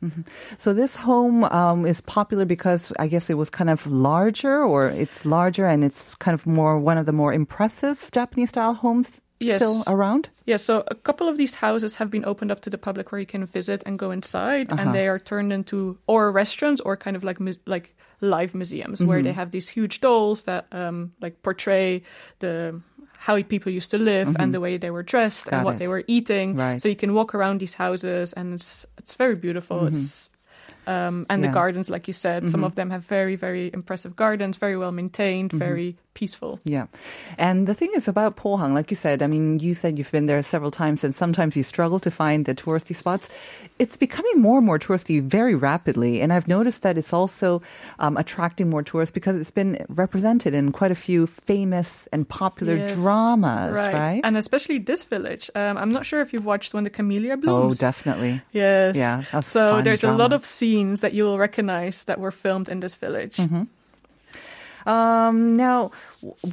So 0.58 0.74
this 0.74 0.96
home 0.96 1.44
um, 1.46 1.86
is 1.86 2.02
popular 2.02 2.46
because 2.46 2.92
I 3.00 3.08
guess 3.08 3.30
it 3.30 3.38
was 3.38 3.50
kind 3.50 3.70
of 3.70 3.86
larger, 3.88 4.64
or 4.64 4.88
it's 4.88 5.26
larger 5.26 5.66
and 5.66 5.84
it's 5.84 6.16
kind 6.16 6.34
of 6.34 6.46
more 6.46 6.78
one 6.80 6.98
of 6.98 7.06
the 7.06 7.14
more 7.14 7.34
impressive 7.34 8.10
Japanese 8.12 8.50
style 8.50 8.74
homes 8.76 9.20
Yes. 9.40 9.58
still 9.60 9.84
around. 9.88 10.30
Yeah, 10.46 10.56
so 10.58 10.84
a 10.88 10.96
couple 10.96 11.28
of 11.28 11.36
these 11.38 11.56
houses 11.56 11.96
have 11.96 12.10
been 12.10 12.24
opened 12.24 12.50
up 12.52 12.62
to 12.62 12.70
the 12.70 12.78
public 12.78 13.12
where 13.12 13.20
you 13.20 13.26
can 13.26 13.46
visit 13.46 13.84
and 13.86 14.00
go 14.00 14.12
inside, 14.12 14.72
Uh-huh. 14.72 14.82
and 14.82 14.94
they 14.96 15.08
are 15.10 15.20
turned 15.20 15.52
into 15.52 15.98
or 16.08 16.32
restaurants 16.32 16.80
or 16.86 16.96
kind 16.96 17.18
of 17.18 17.24
like 17.26 17.40
like 17.66 17.96
live 18.22 18.56
museums 18.56 19.04
where 19.04 19.18
Mm-hmm. 19.18 19.28
they 19.28 19.34
have 19.34 19.52
these 19.52 19.68
huge 19.68 20.00
dolls 20.00 20.44
that 20.44 20.68
um 20.72 21.12
like 21.20 21.42
portray 21.44 22.04
the 22.40 22.80
how 23.24 23.40
people 23.44 23.72
used 23.72 23.92
to 23.92 23.98
live 23.98 24.36
and 24.40 24.52
the 24.54 24.60
way 24.60 24.76
they 24.78 24.92
were 24.92 25.04
dressed 25.14 25.48
Mm-hmm. 25.48 25.56
Got 25.56 25.58
and 25.58 25.66
what 25.66 25.76
it. 25.76 25.80
they 25.80 25.88
were 25.88 26.04
eating. 26.08 26.56
Right. 26.60 26.82
So 26.82 26.90
you 26.92 26.96
can 27.00 27.14
walk 27.14 27.32
around 27.36 27.60
these 27.64 27.76
houses, 27.80 28.34
and 28.36 28.54
it's 28.54 28.86
it's 29.00 29.16
very 29.16 29.36
beautiful. 29.36 29.88
It's 29.88 30.30
um, 30.88 31.26
and 31.30 31.40
Yeah. 31.42 31.48
the 31.48 31.54
gardens, 31.54 31.88
like 31.90 32.08
you 32.12 32.14
said, 32.14 32.44
some 32.48 32.64
of 32.68 32.76
them 32.76 32.90
have 32.92 33.08
very, 33.08 33.36
very 33.40 33.72
impressive 33.74 34.16
gardens, 34.16 34.58
very 34.60 34.76
well 34.76 34.92
maintained, 34.92 35.52
very 35.56 35.96
peaceful. 36.14 36.60
Yeah. 36.64 36.88
And 37.38 37.68
the 37.68 37.74
thing 37.74 37.92
is 37.96 38.08
about 38.08 38.36
Pohang, 38.38 38.74
like 38.74 38.92
you 38.92 38.96
said, 38.98 39.22
I 39.22 39.28
mean, 39.28 39.60
you 39.60 39.74
said 39.74 39.98
you've 39.98 40.12
been 40.12 40.26
there 40.28 40.42
several 40.44 40.72
times 40.72 41.04
and 41.04 41.14
sometimes 41.16 41.56
you 41.58 41.64
struggle 41.64 42.00
to 42.00 42.12
find 42.12 42.46
the 42.46 42.54
touristy 42.56 42.96
spots. 42.96 43.30
It's 43.80 43.98
becoming 43.98 44.40
more 44.42 44.58
and 44.58 44.66
more 44.66 44.80
touristy 44.80 45.22
very 45.22 45.56
rapidly. 45.56 46.22
And 46.22 46.32
I've 46.32 46.48
noticed 46.48 46.84
that 46.84 46.98
it's 46.98 47.14
also 47.14 47.62
um, 48.00 48.18
attracting 48.18 48.70
more 48.70 48.84
tourists 48.84 49.14
because 49.14 49.36
it's 49.36 49.52
been 49.52 49.86
represented 49.90 50.54
in 50.54 50.72
quite 50.72 50.92
a 50.92 50.96
few 50.96 51.28
famous 51.28 52.08
and 52.12 52.28
popular 52.28 52.76
Yes. 52.76 52.94
dramas, 52.96 53.72
right? 53.74 54.22
And 54.24 54.38
especially 54.38 54.80
this 54.80 55.04
village. 55.04 55.50
Um, 55.56 55.78
I'm 55.78 55.90
not 55.92 56.06
sure 56.06 56.22
if 56.22 56.34
you've 56.34 56.46
watched 56.46 56.74
When 56.74 56.84
the 56.84 56.90
Camellia 56.90 57.38
Blooms. 57.38 57.76
oh, 57.76 57.78
definitely. 57.80 58.42
Yes. 58.52 58.96
Yeah, 58.96 59.24
So 59.42 59.82
there's 59.82 60.04
a 60.04 60.12
lot 60.14 60.34
of 60.34 60.46
scenes 60.46 61.02
that 61.02 61.14
you 61.14 61.24
will 61.26 61.38
recognize 61.38 62.06
that 62.06 62.20
were 62.20 62.32
filmed 62.32 62.70
in 62.70 62.80
this 62.80 62.96
village. 62.96 63.38
Mm-hmm. 63.38 63.64
Um, 64.86 65.56
now, 65.56 65.92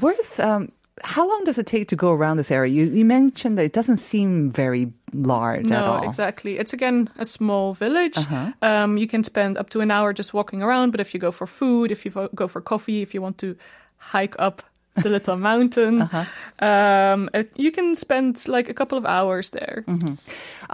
where's, 0.00 0.40
um, 0.40 0.72
how 1.02 1.28
long 1.28 1.44
does 1.44 1.58
it 1.58 1.66
take 1.66 1.88
to 1.88 1.96
go 1.96 2.12
around 2.12 2.36
this 2.36 2.50
area? 2.50 2.72
You, 2.72 2.84
you 2.86 3.04
mentioned 3.04 3.56
that 3.58 3.64
it 3.64 3.72
doesn't 3.72 3.98
seem 3.98 4.50
very 4.50 4.92
large 5.12 5.70
at 5.70 5.82
all. 5.82 6.02
exactly. 6.02 6.58
It's 6.58 6.72
again 6.72 7.08
a 7.18 7.24
small 7.24 7.74
village. 7.74 8.16
Uh-huh. 8.16 8.52
Um, 8.62 8.96
you 8.96 9.06
can 9.06 9.24
spend 9.24 9.58
up 9.58 9.70
to 9.70 9.80
an 9.80 9.90
hour 9.90 10.12
just 10.12 10.34
walking 10.34 10.62
around, 10.62 10.90
but 10.90 11.00
if 11.00 11.14
you 11.14 11.20
go 11.20 11.32
for 11.32 11.46
food, 11.46 11.90
if 11.90 12.04
you 12.04 12.28
go 12.34 12.46
for 12.46 12.60
coffee, 12.60 13.02
if 13.02 13.14
you 13.14 13.22
want 13.22 13.38
to 13.38 13.56
hike 13.96 14.34
up 14.38 14.62
the 14.96 15.08
little 15.08 15.36
mountain, 15.36 16.02
Uh-huh. 16.02 16.24
um, 16.66 17.30
it- 17.32 17.52
you 17.56 17.70
can 17.70 17.94
spend 17.94 18.46
like 18.48 18.68
a 18.68 18.74
couple 18.74 18.98
of 18.98 19.06
hours 19.06 19.50
there. 19.50 19.84
Mm-hmm. 19.86 20.14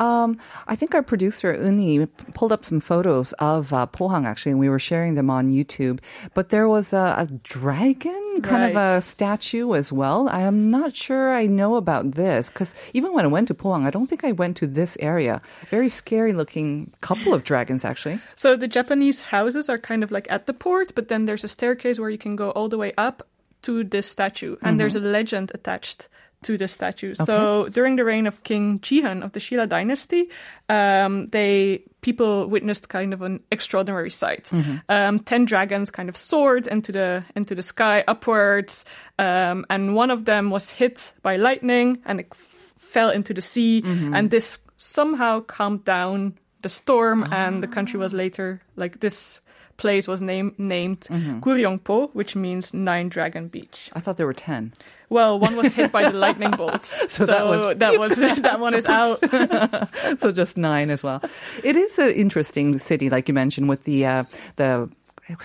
Um, 0.01 0.39
I 0.67 0.75
think 0.77 0.95
our 0.95 1.03
producer 1.03 1.53
Uni 1.55 2.07
pulled 2.35 2.53
up 2.53 2.65
some 2.65 2.81
photos 2.81 3.33
of 3.35 3.73
uh, 3.73 3.87
Pohang 3.87 4.25
actually, 4.27 4.53
and 4.53 4.61
we 4.61 4.69
were 4.69 4.79
sharing 4.79 5.15
them 5.15 5.31
on 5.31 5.49
YouTube. 5.51 6.01
But 6.35 6.49
there 6.49 6.69
was 6.69 6.93
a, 6.93 7.15
a 7.19 7.27
dragon, 7.45 8.41
kind 8.43 8.65
of 8.71 8.77
a 8.77 9.01
statue 9.01 9.75
as 9.75 9.93
well. 9.93 10.29
I 10.29 10.41
am 10.43 10.71
not 10.71 10.95
sure 10.97 11.33
I 11.33 11.47
know 11.47 11.77
about 11.77 12.13
this 12.13 12.49
because 12.49 12.75
even 12.95 13.13
when 13.13 13.25
I 13.25 13.29
went 13.29 13.49
to 13.49 13.55
Pohang, 13.55 13.85
I 13.87 13.91
don't 13.91 14.07
think 14.09 14.25
I 14.25 14.33
went 14.33 14.57
to 14.59 14.67
this 14.67 14.97
area. 15.01 15.41
Very 15.71 15.89
scary 15.89 16.33
looking 16.33 16.93
couple 17.01 17.33
of 17.35 17.45
dragons 17.45 17.85
actually. 17.85 18.21
So 18.35 18.57
the 18.57 18.69
Japanese 18.69 19.23
houses 19.25 19.69
are 19.69 19.79
kind 19.79 20.03
of 20.03 20.11
like 20.11 20.27
at 20.31 20.47
the 20.47 20.53
port, 20.55 20.93
but 20.95 21.09
then 21.09 21.25
there's 21.27 21.45
a 21.45 21.49
staircase 21.49 21.99
where 22.01 22.11
you 22.11 22.19
can 22.19 22.37
go 22.37 22.51
all 22.51 22.69
the 22.69 22.79
way 22.79 22.93
up 22.99 23.23
to 23.67 23.85
this 23.85 24.07
statue, 24.07 24.57
and 24.63 24.79
there's 24.81 24.95
a 24.95 25.01
legend 25.01 25.51
attached 25.55 26.09
to 26.43 26.57
the 26.59 26.69
statue. 26.69 27.15
So 27.15 27.67
during 27.73 27.97
the 27.97 28.05
reign 28.05 28.27
of 28.29 28.43
King 28.45 28.79
Jihan 28.81 29.25
of 29.25 29.33
the 29.33 29.41
Shilla 29.41 29.67
dynasty, 29.67 30.29
um, 30.69 31.27
they 31.33 31.83
people 32.03 32.47
witnessed 32.47 32.89
kind 32.89 33.13
of 33.15 33.23
an 33.23 33.41
extraordinary 33.51 34.11
sight. 34.11 34.53
Um, 34.89 35.19
Ten 35.21 35.45
dragons 35.47 35.91
kind 35.91 36.09
of 36.09 36.17
soared 36.17 36.67
into 36.69 36.93
the 36.93 37.25
into 37.35 37.55
the 37.55 37.63
sky 37.63 38.05
upwards, 38.07 38.85
um, 39.19 39.65
and 39.69 39.97
one 39.97 40.13
of 40.13 40.25
them 40.25 40.51
was 40.51 40.71
hit 40.71 41.15
by 41.23 41.37
lightning 41.37 41.99
and 42.05 42.21
it 42.21 42.29
f- 42.31 42.73
fell 42.79 43.11
into 43.11 43.35
the 43.35 43.43
sea, 43.43 43.83
and 44.15 44.31
this 44.31 44.59
somehow 44.77 45.41
calmed 45.41 45.85
down 45.85 46.35
the 46.63 46.69
storm, 46.69 47.25
and 47.33 47.63
the 47.63 47.67
country 47.75 47.99
was 47.99 48.13
later 48.13 48.61
like 48.77 49.01
this 49.01 49.41
place 49.77 50.09
was 50.09 50.23
name, 50.23 50.55
named 50.59 51.01
Guryongpo, 51.41 52.11
which 52.15 52.35
means 52.37 52.73
Nine 52.75 53.09
Dragon 53.09 53.49
Beach. 53.49 53.91
I 53.93 54.01
thought 54.01 54.17
there 54.17 54.27
were 54.27 54.33
ten. 54.35 54.73
Well, 55.09 55.39
one 55.39 55.55
was 55.57 55.73
hit 55.75 55.93
by 55.93 56.11
the 56.11 56.17
lightning 56.27 56.51
bolt, 56.53 56.85
so, 56.85 57.27
that 57.27 57.47
was- 57.47 57.79
that 57.79 57.99
was 57.99 58.17
that 58.43 58.59
one 58.61 58.75
is 58.75 58.87
out. 58.87 59.21
so 60.21 60.33
just 60.33 60.57
nine 60.57 60.91
as 60.91 61.03
well. 61.03 61.23
It 61.63 61.77
is 61.77 61.99
an 61.99 62.11
interesting 62.11 62.77
city, 62.79 63.09
like 63.11 63.29
you 63.29 63.35
mentioned, 63.35 63.69
with 63.69 63.85
the 63.85 64.05
uh, 64.07 64.25
the 64.57 64.89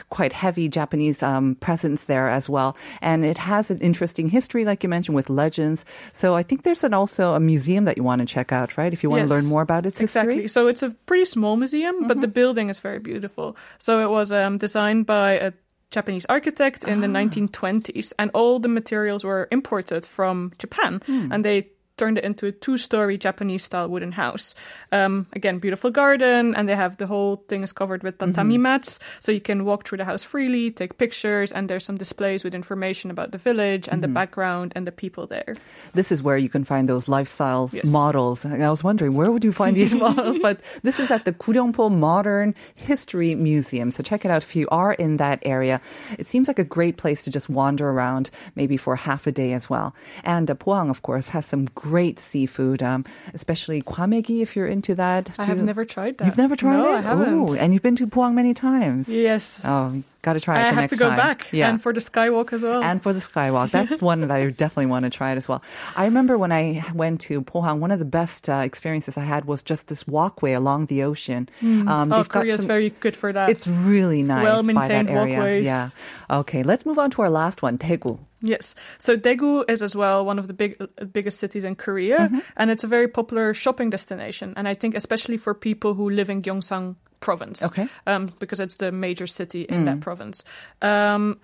quite 0.09 0.33
heavy 0.33 0.69
Japanese 0.69 1.23
um, 1.23 1.55
presence 1.55 2.05
there 2.05 2.27
as 2.27 2.49
well, 2.49 2.77
and 3.01 3.25
it 3.25 3.37
has 3.37 3.71
an 3.71 3.79
interesting 3.79 4.29
history, 4.29 4.65
like 4.65 4.83
you 4.83 4.89
mentioned, 4.89 5.15
with 5.15 5.29
legends. 5.29 5.85
So 6.13 6.35
I 6.35 6.43
think 6.43 6.63
there's 6.63 6.83
an, 6.83 6.93
also 6.93 7.33
a 7.33 7.39
museum 7.39 7.85
that 7.85 7.97
you 7.97 8.03
want 8.03 8.19
to 8.19 8.25
check 8.25 8.51
out, 8.51 8.77
right? 8.77 8.93
If 8.93 9.03
you 9.03 9.09
want 9.09 9.21
Yes, 9.21 9.29
to 9.29 9.35
learn 9.35 9.45
more 9.45 9.61
about 9.61 9.85
its 9.85 9.99
Exactly. 9.99 10.35
history. 10.35 10.47
So 10.49 10.67
it's 10.67 10.83
a 10.83 10.91
pretty 11.05 11.25
small 11.25 11.57
museum, 11.57 12.07
but 12.07 12.21
the 12.21 12.27
building 12.27 12.69
is 12.69 12.79
very 12.79 12.99
beautiful. 12.99 13.57
So 13.79 14.01
it 14.01 14.09
was 14.09 14.31
um, 14.31 14.57
designed 14.57 15.05
by 15.05 15.33
a 15.33 15.51
Japanese 15.89 16.25
architect 16.29 16.85
in 16.85 17.01
the 17.01 17.07
1920s, 17.07 18.13
and 18.17 18.31
all 18.33 18.59
the 18.59 18.69
materials 18.69 19.23
were 19.25 19.47
imported 19.51 20.05
from 20.05 20.53
Japan, 20.57 21.01
and 21.07 21.43
they 21.43 21.70
turned 22.01 22.17
it 22.17 22.25
into 22.25 22.47
a 22.47 22.51
two-story 22.65 23.15
Japanese-style 23.27 23.87
wooden 23.93 24.13
house. 24.23 24.55
Um, 24.91 25.27
again, 25.33 25.59
beautiful 25.59 25.91
garden, 25.91 26.55
and 26.57 26.67
they 26.67 26.75
have 26.75 26.97
the 26.97 27.05
whole 27.05 27.35
thing 27.47 27.61
is 27.61 27.71
covered 27.71 28.01
with 28.01 28.17
tatami 28.17 28.57
mats, 28.57 28.97
so 29.19 29.31
you 29.31 29.39
can 29.49 29.65
walk 29.69 29.85
through 29.85 29.99
the 30.01 30.09
house 30.11 30.23
freely, 30.23 30.71
take 30.71 30.97
pictures, 30.97 31.51
and 31.53 31.69
there's 31.69 31.85
some 31.85 31.97
displays 31.97 32.43
with 32.43 32.55
information 32.55 33.11
about 33.11 33.29
the 33.31 33.37
village 33.37 33.85
and 33.91 34.01
the 34.01 34.07
background 34.19 34.73
and 34.75 34.83
the 34.89 34.91
people 35.03 35.27
there. 35.27 35.53
This 35.93 36.11
is 36.11 36.23
where 36.23 36.39
you 36.41 36.49
can 36.49 36.63
find 36.63 36.89
those 36.89 37.05
lifestyle 37.07 37.69
Yes. 37.71 37.85
models. 37.91 38.45
And 38.45 38.63
I 38.63 38.69
was 38.71 38.83
wondering, 38.83 39.13
where 39.13 39.29
would 39.31 39.45
you 39.45 39.53
find 39.53 39.75
these 39.75 39.93
models? 40.07 40.39
But 40.41 40.57
this 40.81 40.97
is 40.99 41.11
at 41.11 41.25
the 41.25 41.33
Guryongpo 41.43 41.91
Modern 41.93 42.55
History 42.73 43.35
Museum. 43.35 43.91
So 43.91 44.01
check 44.01 44.25
it 44.25 44.31
out 44.31 44.41
if 44.43 44.55
you 44.55 44.65
are 44.71 44.93
in 45.05 45.17
that 45.17 45.37
area. 45.45 45.77
It 46.17 46.25
seems 46.25 46.47
like 46.49 46.59
a 46.59 46.69
great 46.77 46.95
place 46.97 47.21
to 47.25 47.29
just 47.37 47.47
wander 47.49 47.85
around, 47.93 48.31
maybe 48.55 48.77
for 48.77 48.95
half 48.95 49.27
a 49.27 49.31
day 49.31 49.53
as 49.53 49.69
well. 49.69 49.93
And 50.23 50.49
uh, 50.49 50.55
Pohang, 50.55 50.89
of 50.89 51.01
course, 51.03 51.29
has 51.35 51.45
some 51.45 51.65
great 51.75 51.90
seafood, 52.19 52.81
um, 52.81 53.05
especially 53.33 53.81
kwamegi 53.81 54.41
if 54.41 54.55
you're 54.55 54.67
into 54.67 54.95
that. 54.95 55.31
I 55.37 55.45
have 55.45 55.57
you- 55.57 55.63
never 55.63 55.85
tried 55.85 56.17
that. 56.17 56.25
You've 56.25 56.37
never 56.37 56.55
tried 56.55 56.77
no, 56.77 56.89
it? 56.91 56.95
I 56.97 57.01
haven't. 57.01 57.33
Ooh, 57.33 57.53
and 57.53 57.73
you've 57.73 57.83
been 57.83 57.95
to 57.97 58.07
Pohang 58.07 58.33
many 58.33 58.53
times. 58.53 59.13
Yes. 59.13 59.61
Oh, 59.63 60.01
Got 60.21 60.33
to 60.33 60.39
try 60.39 60.59
it 60.61 60.65
I 60.69 60.73
have 60.73 60.89
to 60.89 60.95
go 60.95 61.09
time. 61.09 61.17
back. 61.17 61.47
Yeah. 61.51 61.69
And 61.69 61.81
for 61.81 61.91
the 61.93 61.99
skywalk 61.99 62.53
as 62.53 62.61
well. 62.61 62.83
And 62.83 63.01
for 63.01 63.11
the 63.11 63.19
skywalk, 63.19 63.71
that's 63.71 64.01
one 64.11 64.21
that 64.21 64.29
I 64.29 64.49
definitely 64.51 64.85
want 64.85 65.03
to 65.05 65.09
try 65.09 65.31
it 65.31 65.37
as 65.37 65.49
well. 65.49 65.63
I 65.95 66.05
remember 66.05 66.37
when 66.37 66.51
I 66.51 66.83
went 66.93 67.21
to 67.21 67.41
Pohang, 67.41 67.79
one 67.79 67.89
of 67.89 67.97
the 67.97 68.05
best 68.05 68.47
uh, 68.47 68.61
experiences 68.63 69.17
I 69.17 69.23
had 69.25 69.45
was 69.45 69.63
just 69.63 69.87
this 69.87 70.05
walkway 70.05 70.53
along 70.53 70.85
the 70.87 71.01
ocean. 71.03 71.49
Um, 71.63 72.13
oh, 72.13 72.23
Korea 72.23 72.53
is 72.53 72.63
very 72.63 72.91
good 72.99 73.15
for 73.15 73.33
that. 73.33 73.49
It's 73.49 73.65
really 73.67 74.21
nice 74.21 74.43
Well-maintained 74.43 75.09
walkways. 75.09 75.65
Yeah. 75.65 75.89
Okay, 76.29 76.61
let's 76.61 76.85
move 76.85 76.99
on 76.99 77.09
to 77.11 77.23
our 77.23 77.29
last 77.31 77.63
one, 77.63 77.77
Daegu. 77.79 78.19
Yes. 78.43 78.75
So 78.99 79.15
Daegu 79.15 79.65
is 79.69 79.81
as 79.81 79.95
well 79.95 80.23
one 80.25 80.37
of 80.37 80.47
the 80.47 80.53
big 80.53 80.77
biggest 81.11 81.39
cities 81.39 81.63
in 81.63 81.75
Korea, 81.75 82.19
Mm-hmm. 82.29 82.39
and 82.57 82.69
it's 82.69 82.83
a 82.83 82.87
very 82.87 83.07
popular 83.07 83.53
shopping 83.53 83.89
destination. 83.89 84.53
And 84.55 84.67
I 84.67 84.73
think 84.75 84.93
especially 84.95 85.37
for 85.37 85.53
people 85.53 85.93
who 85.95 86.09
live 86.09 86.29
in 86.29 86.41
Gyeongsang 86.41 86.95
province, 87.21 87.63
Okay. 87.63 87.87
um, 88.05 88.33
because 88.39 88.59
it's 88.59 88.75
the 88.75 88.91
major 88.91 89.27
city 89.27 89.61
in 89.61 89.85
that 89.85 89.99
province. 90.01 90.43
Um, 90.81 91.39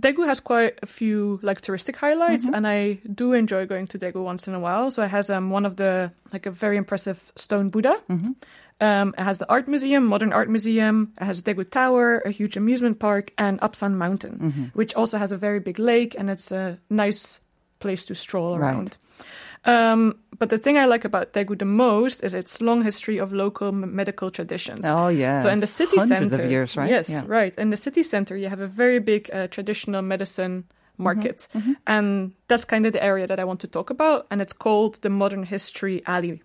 Daegu 0.00 0.26
has 0.26 0.40
quite 0.40 0.80
a 0.82 0.86
few 0.86 1.38
like 1.42 1.60
touristic 1.60 1.94
highlights, 1.94 2.48
and 2.48 2.66
I 2.66 2.98
do 3.14 3.32
enjoy 3.32 3.64
going 3.66 3.86
to 3.88 3.98
Daegu 3.98 4.24
once 4.24 4.48
in 4.48 4.54
a 4.54 4.58
while. 4.58 4.90
So 4.90 5.04
it 5.04 5.10
has 5.10 5.30
um, 5.30 5.50
one 5.50 5.64
of 5.64 5.76
the 5.76 6.10
like 6.32 6.46
a 6.46 6.50
very 6.50 6.76
impressive 6.76 7.30
stone 7.36 7.70
Buddha. 7.70 7.94
Um, 8.80 9.14
it 9.16 9.22
has 9.22 9.38
the 9.38 9.46
art 9.48 9.68
museum, 9.68 10.04
modern 10.04 10.32
art 10.32 10.48
museum. 10.50 11.12
It 11.20 11.24
has 11.24 11.42
Daegu 11.42 11.62
Tower, 11.70 12.18
a 12.26 12.30
huge 12.30 12.56
amusement 12.56 12.98
park, 12.98 13.30
and 13.38 13.60
Apsan 13.60 13.94
Mountain, 13.94 14.72
which 14.74 14.94
also 14.96 15.16
has 15.16 15.30
a 15.30 15.36
very 15.36 15.60
big 15.60 15.78
lake, 15.78 16.16
and 16.18 16.28
it's 16.28 16.50
a 16.50 16.80
nice 16.90 17.38
place 17.84 18.02
to 18.08 18.14
stroll 18.14 18.52
Right. 18.58 18.70
around. 18.72 18.90
Um, 19.66 20.14
but 20.38 20.48
the 20.48 20.58
thing 20.58 20.76
I 20.76 20.86
like 20.94 21.04
about 21.06 21.32
Daegu 21.32 21.56
the 21.58 21.64
most 21.64 22.22
is 22.24 22.34
its 22.34 22.60
long 22.60 22.84
history 22.84 23.20
of 23.20 23.32
local 23.32 23.72
medical 23.72 24.30
traditions. 24.30 24.84
Oh, 24.86 25.08
yes. 25.08 25.42
So 25.42 25.48
in 25.48 25.60
the 25.60 25.66
city 25.66 25.96
Hundreds 25.96 26.30
center, 26.30 26.44
of 26.44 26.50
years, 26.50 26.76
right? 26.76 26.90
Yes, 26.90 27.08
Yeah. 27.08 27.22
right. 27.40 27.54
In 27.58 27.70
the 27.70 27.76
city 27.76 28.02
center, 28.02 28.36
you 28.36 28.48
have 28.50 28.60
a 28.64 28.66
very 28.66 29.00
big 29.00 29.30
uh, 29.32 29.46
traditional 29.48 30.02
medicine 30.02 30.64
Mm-hmm. 30.96 31.04
market, 31.04 31.48
and 31.86 32.32
that's 32.48 32.64
kind 32.64 32.86
of 32.86 32.92
the 32.92 33.02
area 33.02 33.26
that 33.26 33.38
I 33.40 33.44
want 33.44 33.60
to 33.60 33.66
talk 33.66 33.90
about. 33.90 34.26
And 34.30 34.40
it's 34.40 34.52
called 34.52 34.94
the 35.02 35.08
Modern 35.08 35.42
History 35.44 36.02
Alley. 36.06 36.40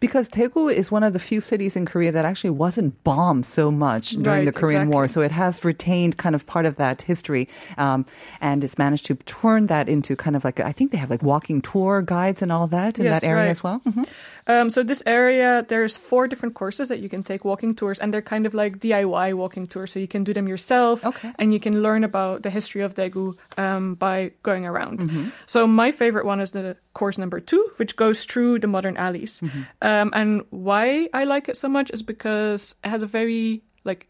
Because 0.00 0.28
Daegu 0.30 0.72
is 0.72 0.90
one 0.90 1.02
of 1.02 1.12
the 1.12 1.18
few 1.18 1.40
cities 1.42 1.76
in 1.76 1.84
Korea 1.84 2.10
that 2.12 2.24
actually 2.24 2.50
wasn't 2.50 3.02
bombed 3.04 3.44
so 3.44 3.70
much 3.70 4.10
during 4.12 4.44
Right, 4.44 4.44
the 4.46 4.58
Korean 4.58 4.88
War. 4.88 5.08
So 5.08 5.20
it 5.20 5.32
has 5.32 5.62
retained 5.64 6.16
kind 6.16 6.34
of 6.34 6.46
part 6.46 6.64
of 6.64 6.76
that 6.76 7.02
history. 7.02 7.48
Um, 7.76 8.06
and 8.40 8.64
it's 8.64 8.78
managed 8.78 9.04
to 9.06 9.14
turn 9.14 9.66
that 9.66 9.88
into 9.88 10.16
kind 10.16 10.36
of 10.36 10.44
like, 10.44 10.58
I 10.60 10.72
think 10.72 10.90
they 10.92 10.98
have 10.98 11.10
like 11.10 11.22
walking 11.22 11.60
tour 11.60 12.00
guides 12.00 12.40
and 12.40 12.50
all 12.50 12.66
that 12.68 12.98
in 12.98 13.04
Yes, 13.04 13.20
that 13.20 13.26
area 13.26 13.44
right. 13.44 13.50
as 13.50 13.62
well. 13.62 13.82
Mhm. 13.86 14.08
Um, 14.46 14.70
so 14.70 14.82
this 14.82 15.02
area, 15.04 15.62
there's 15.68 15.98
four 15.98 16.26
different 16.28 16.54
courses 16.54 16.88
that 16.88 17.00
you 17.00 17.10
can 17.10 17.22
take 17.22 17.44
walking 17.44 17.74
tours, 17.74 17.98
and 17.98 18.14
they're 18.14 18.22
kind 18.22 18.46
of 18.46 18.54
like 18.54 18.78
DIY 18.80 19.34
walking 19.34 19.66
tours. 19.66 19.92
So 19.92 19.98
you 20.00 20.08
can 20.08 20.24
do 20.24 20.32
them 20.32 20.48
yourself, 20.48 21.04
Okay. 21.04 21.32
and 21.38 21.52
you 21.52 21.60
can 21.60 21.82
learn 21.82 22.02
about 22.04 22.42
the 22.42 22.48
history 22.50 22.80
of 22.80 22.94
Daegu 22.94 23.36
um, 23.58 23.94
by 23.96 24.30
going 24.42 24.64
around. 24.64 25.00
Mm-hmm. 25.00 25.28
So 25.44 25.66
my 25.66 25.92
favorite 25.92 26.24
one 26.24 26.40
is 26.40 26.52
the 26.52 26.76
course 26.94 27.18
number 27.18 27.40
two, 27.40 27.62
which 27.76 27.94
goes 27.96 28.24
through 28.24 28.58
the 28.60 28.66
modern 28.66 28.96
Mm-hmm. 29.40 29.62
Um, 29.82 30.10
and 30.12 30.42
why 30.50 31.08
I 31.12 31.24
like 31.24 31.48
it 31.48 31.56
so 31.56 31.68
much 31.68 31.90
is 31.90 32.02
because 32.02 32.74
it 32.84 32.88
has 32.88 33.02
a 33.02 33.06
very 33.06 33.62
like 33.84 34.08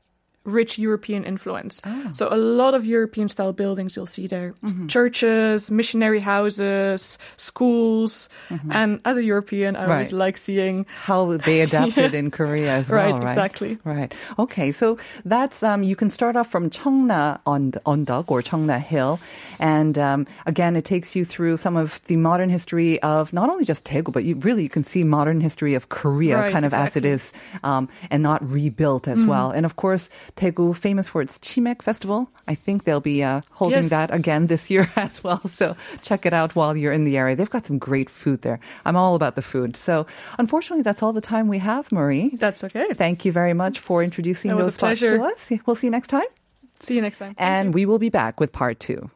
rich 0.48 0.78
European 0.80 1.24
influence. 1.28 1.80
Oh. 1.84 2.11
So 2.16 2.28
a 2.32 2.40
lot 2.40 2.72
of 2.74 2.84
European 2.88 3.28
style 3.28 3.52
buildings 3.52 3.94
you'll 3.96 4.08
see 4.08 4.26
there. 4.26 4.54
Mm-hmm. 4.64 4.87
Churches, 4.88 5.70
missionary 5.70 6.20
houses, 6.24 7.18
schools. 7.37 8.28
And 8.70 9.00
as 9.04 9.16
a 9.16 9.22
European, 9.22 9.76
I 9.76 9.84
always 9.84 10.08
Mm-hmm. 10.08 10.16
Like 10.18 10.37
seeing 10.38 10.87
How 11.04 11.37
they 11.37 11.61
adapted 11.68 12.14
in 12.14 12.30
Korea 12.30 12.80
as 12.80 12.88
Right, 12.88 13.12
well, 13.12 13.18
right? 13.20 13.28
exactly. 13.28 13.76
Right. 13.84 14.14
Okay. 14.38 14.72
So 14.72 14.96
that's 15.24 15.62
um, 15.62 15.82
you 15.82 15.96
can 15.96 16.08
start 16.08 16.34
off 16.37 16.48
from 16.50 16.70
Cheongna 16.70 17.40
on 17.44 17.72
Eondeok 17.84 18.30
or 18.32 18.40
Cheongna 18.40 18.80
Hill, 18.80 19.20
and 19.61 19.98
um, 19.98 20.26
again, 20.46 20.76
it 20.76 20.84
takes 20.88 21.14
you 21.14 21.24
through 21.26 21.56
some 21.58 21.76
of 21.76 22.00
the 22.08 22.16
modern 22.16 22.48
history 22.48 23.02
of 23.02 23.32
not 23.32 23.50
only 23.50 23.64
just 23.68 23.84
Daegu, 23.84 24.12
but 24.12 24.24
you 24.24 24.37
really 24.40 24.62
you 24.62 24.68
can 24.72 24.82
see 24.84 25.04
modern 25.04 25.40
history 25.40 25.74
of 25.74 25.88
Korea, 25.90 26.38
Right, 26.38 26.52
kind 26.52 26.64
of 26.64 26.72
as 26.72 26.96
it 26.96 27.04
is 27.04 27.32
um, 27.64 27.88
and 28.11 28.22
not 28.22 28.40
rebuilt 28.48 29.08
as 29.08 29.24
Mm. 29.24 29.28
well. 29.28 29.50
And 29.50 29.66
of 29.66 29.74
course, 29.76 30.08
Daegu 30.38 30.74
famous 30.74 31.09
for 31.09 31.20
its 31.20 31.38
Chimac 31.38 31.83
festival. 31.83 32.31
I 32.46 32.55
think 32.55 32.85
they'll 32.85 33.01
be 33.14 33.22
uh, 33.22 33.40
holding 33.51 33.83
Yes. 33.83 33.90
that 33.90 34.14
again 34.14 34.46
this 34.46 34.70
year 34.70 34.88
as 34.96 35.22
well. 35.24 35.42
So 35.48 35.77
check 36.03 36.24
it 36.27 36.33
out 36.33 36.55
while 36.57 36.77
you're 36.77 36.92
in 36.92 37.05
the 37.05 37.16
area. 37.18 37.35
They've 37.37 37.51
got 37.51 37.66
some 37.66 37.79
great 37.79 38.09
food 38.09 38.42
there. 38.42 38.59
I'm 38.85 38.96
all 38.96 39.14
about 39.14 39.35
the 39.35 39.42
food. 39.42 39.77
So 39.77 40.07
unfortunately, 40.38 40.83
that's 40.83 41.03
all 41.03 41.12
the 41.12 41.20
time 41.20 41.48
we 41.48 41.59
have, 41.59 41.90
Marie. 41.92 42.31
that's 42.38 42.62
okay. 42.64 42.87
Thank 42.94 43.24
you 43.24 43.33
very 43.33 43.55
much 43.55 43.79
for 43.81 44.03
introducing 44.03 44.57
those 44.57 44.74
spots 44.74 45.01
to 45.01 45.22
us. 45.22 45.51
We'll 45.66 45.77
see 45.77 45.87
you 45.88 45.90
next 45.98 46.09
time. 46.09 46.31
See 46.81 46.94
you 46.94 47.03
next 47.03 47.18
time. 47.18 47.35
Thank 47.35 47.40
And 47.40 47.66
you. 47.68 47.72
we 47.72 47.87
will 47.87 47.98
be 47.98 48.09
back 48.11 48.38
with 48.40 48.53
part 48.53 48.79
two. 48.81 49.11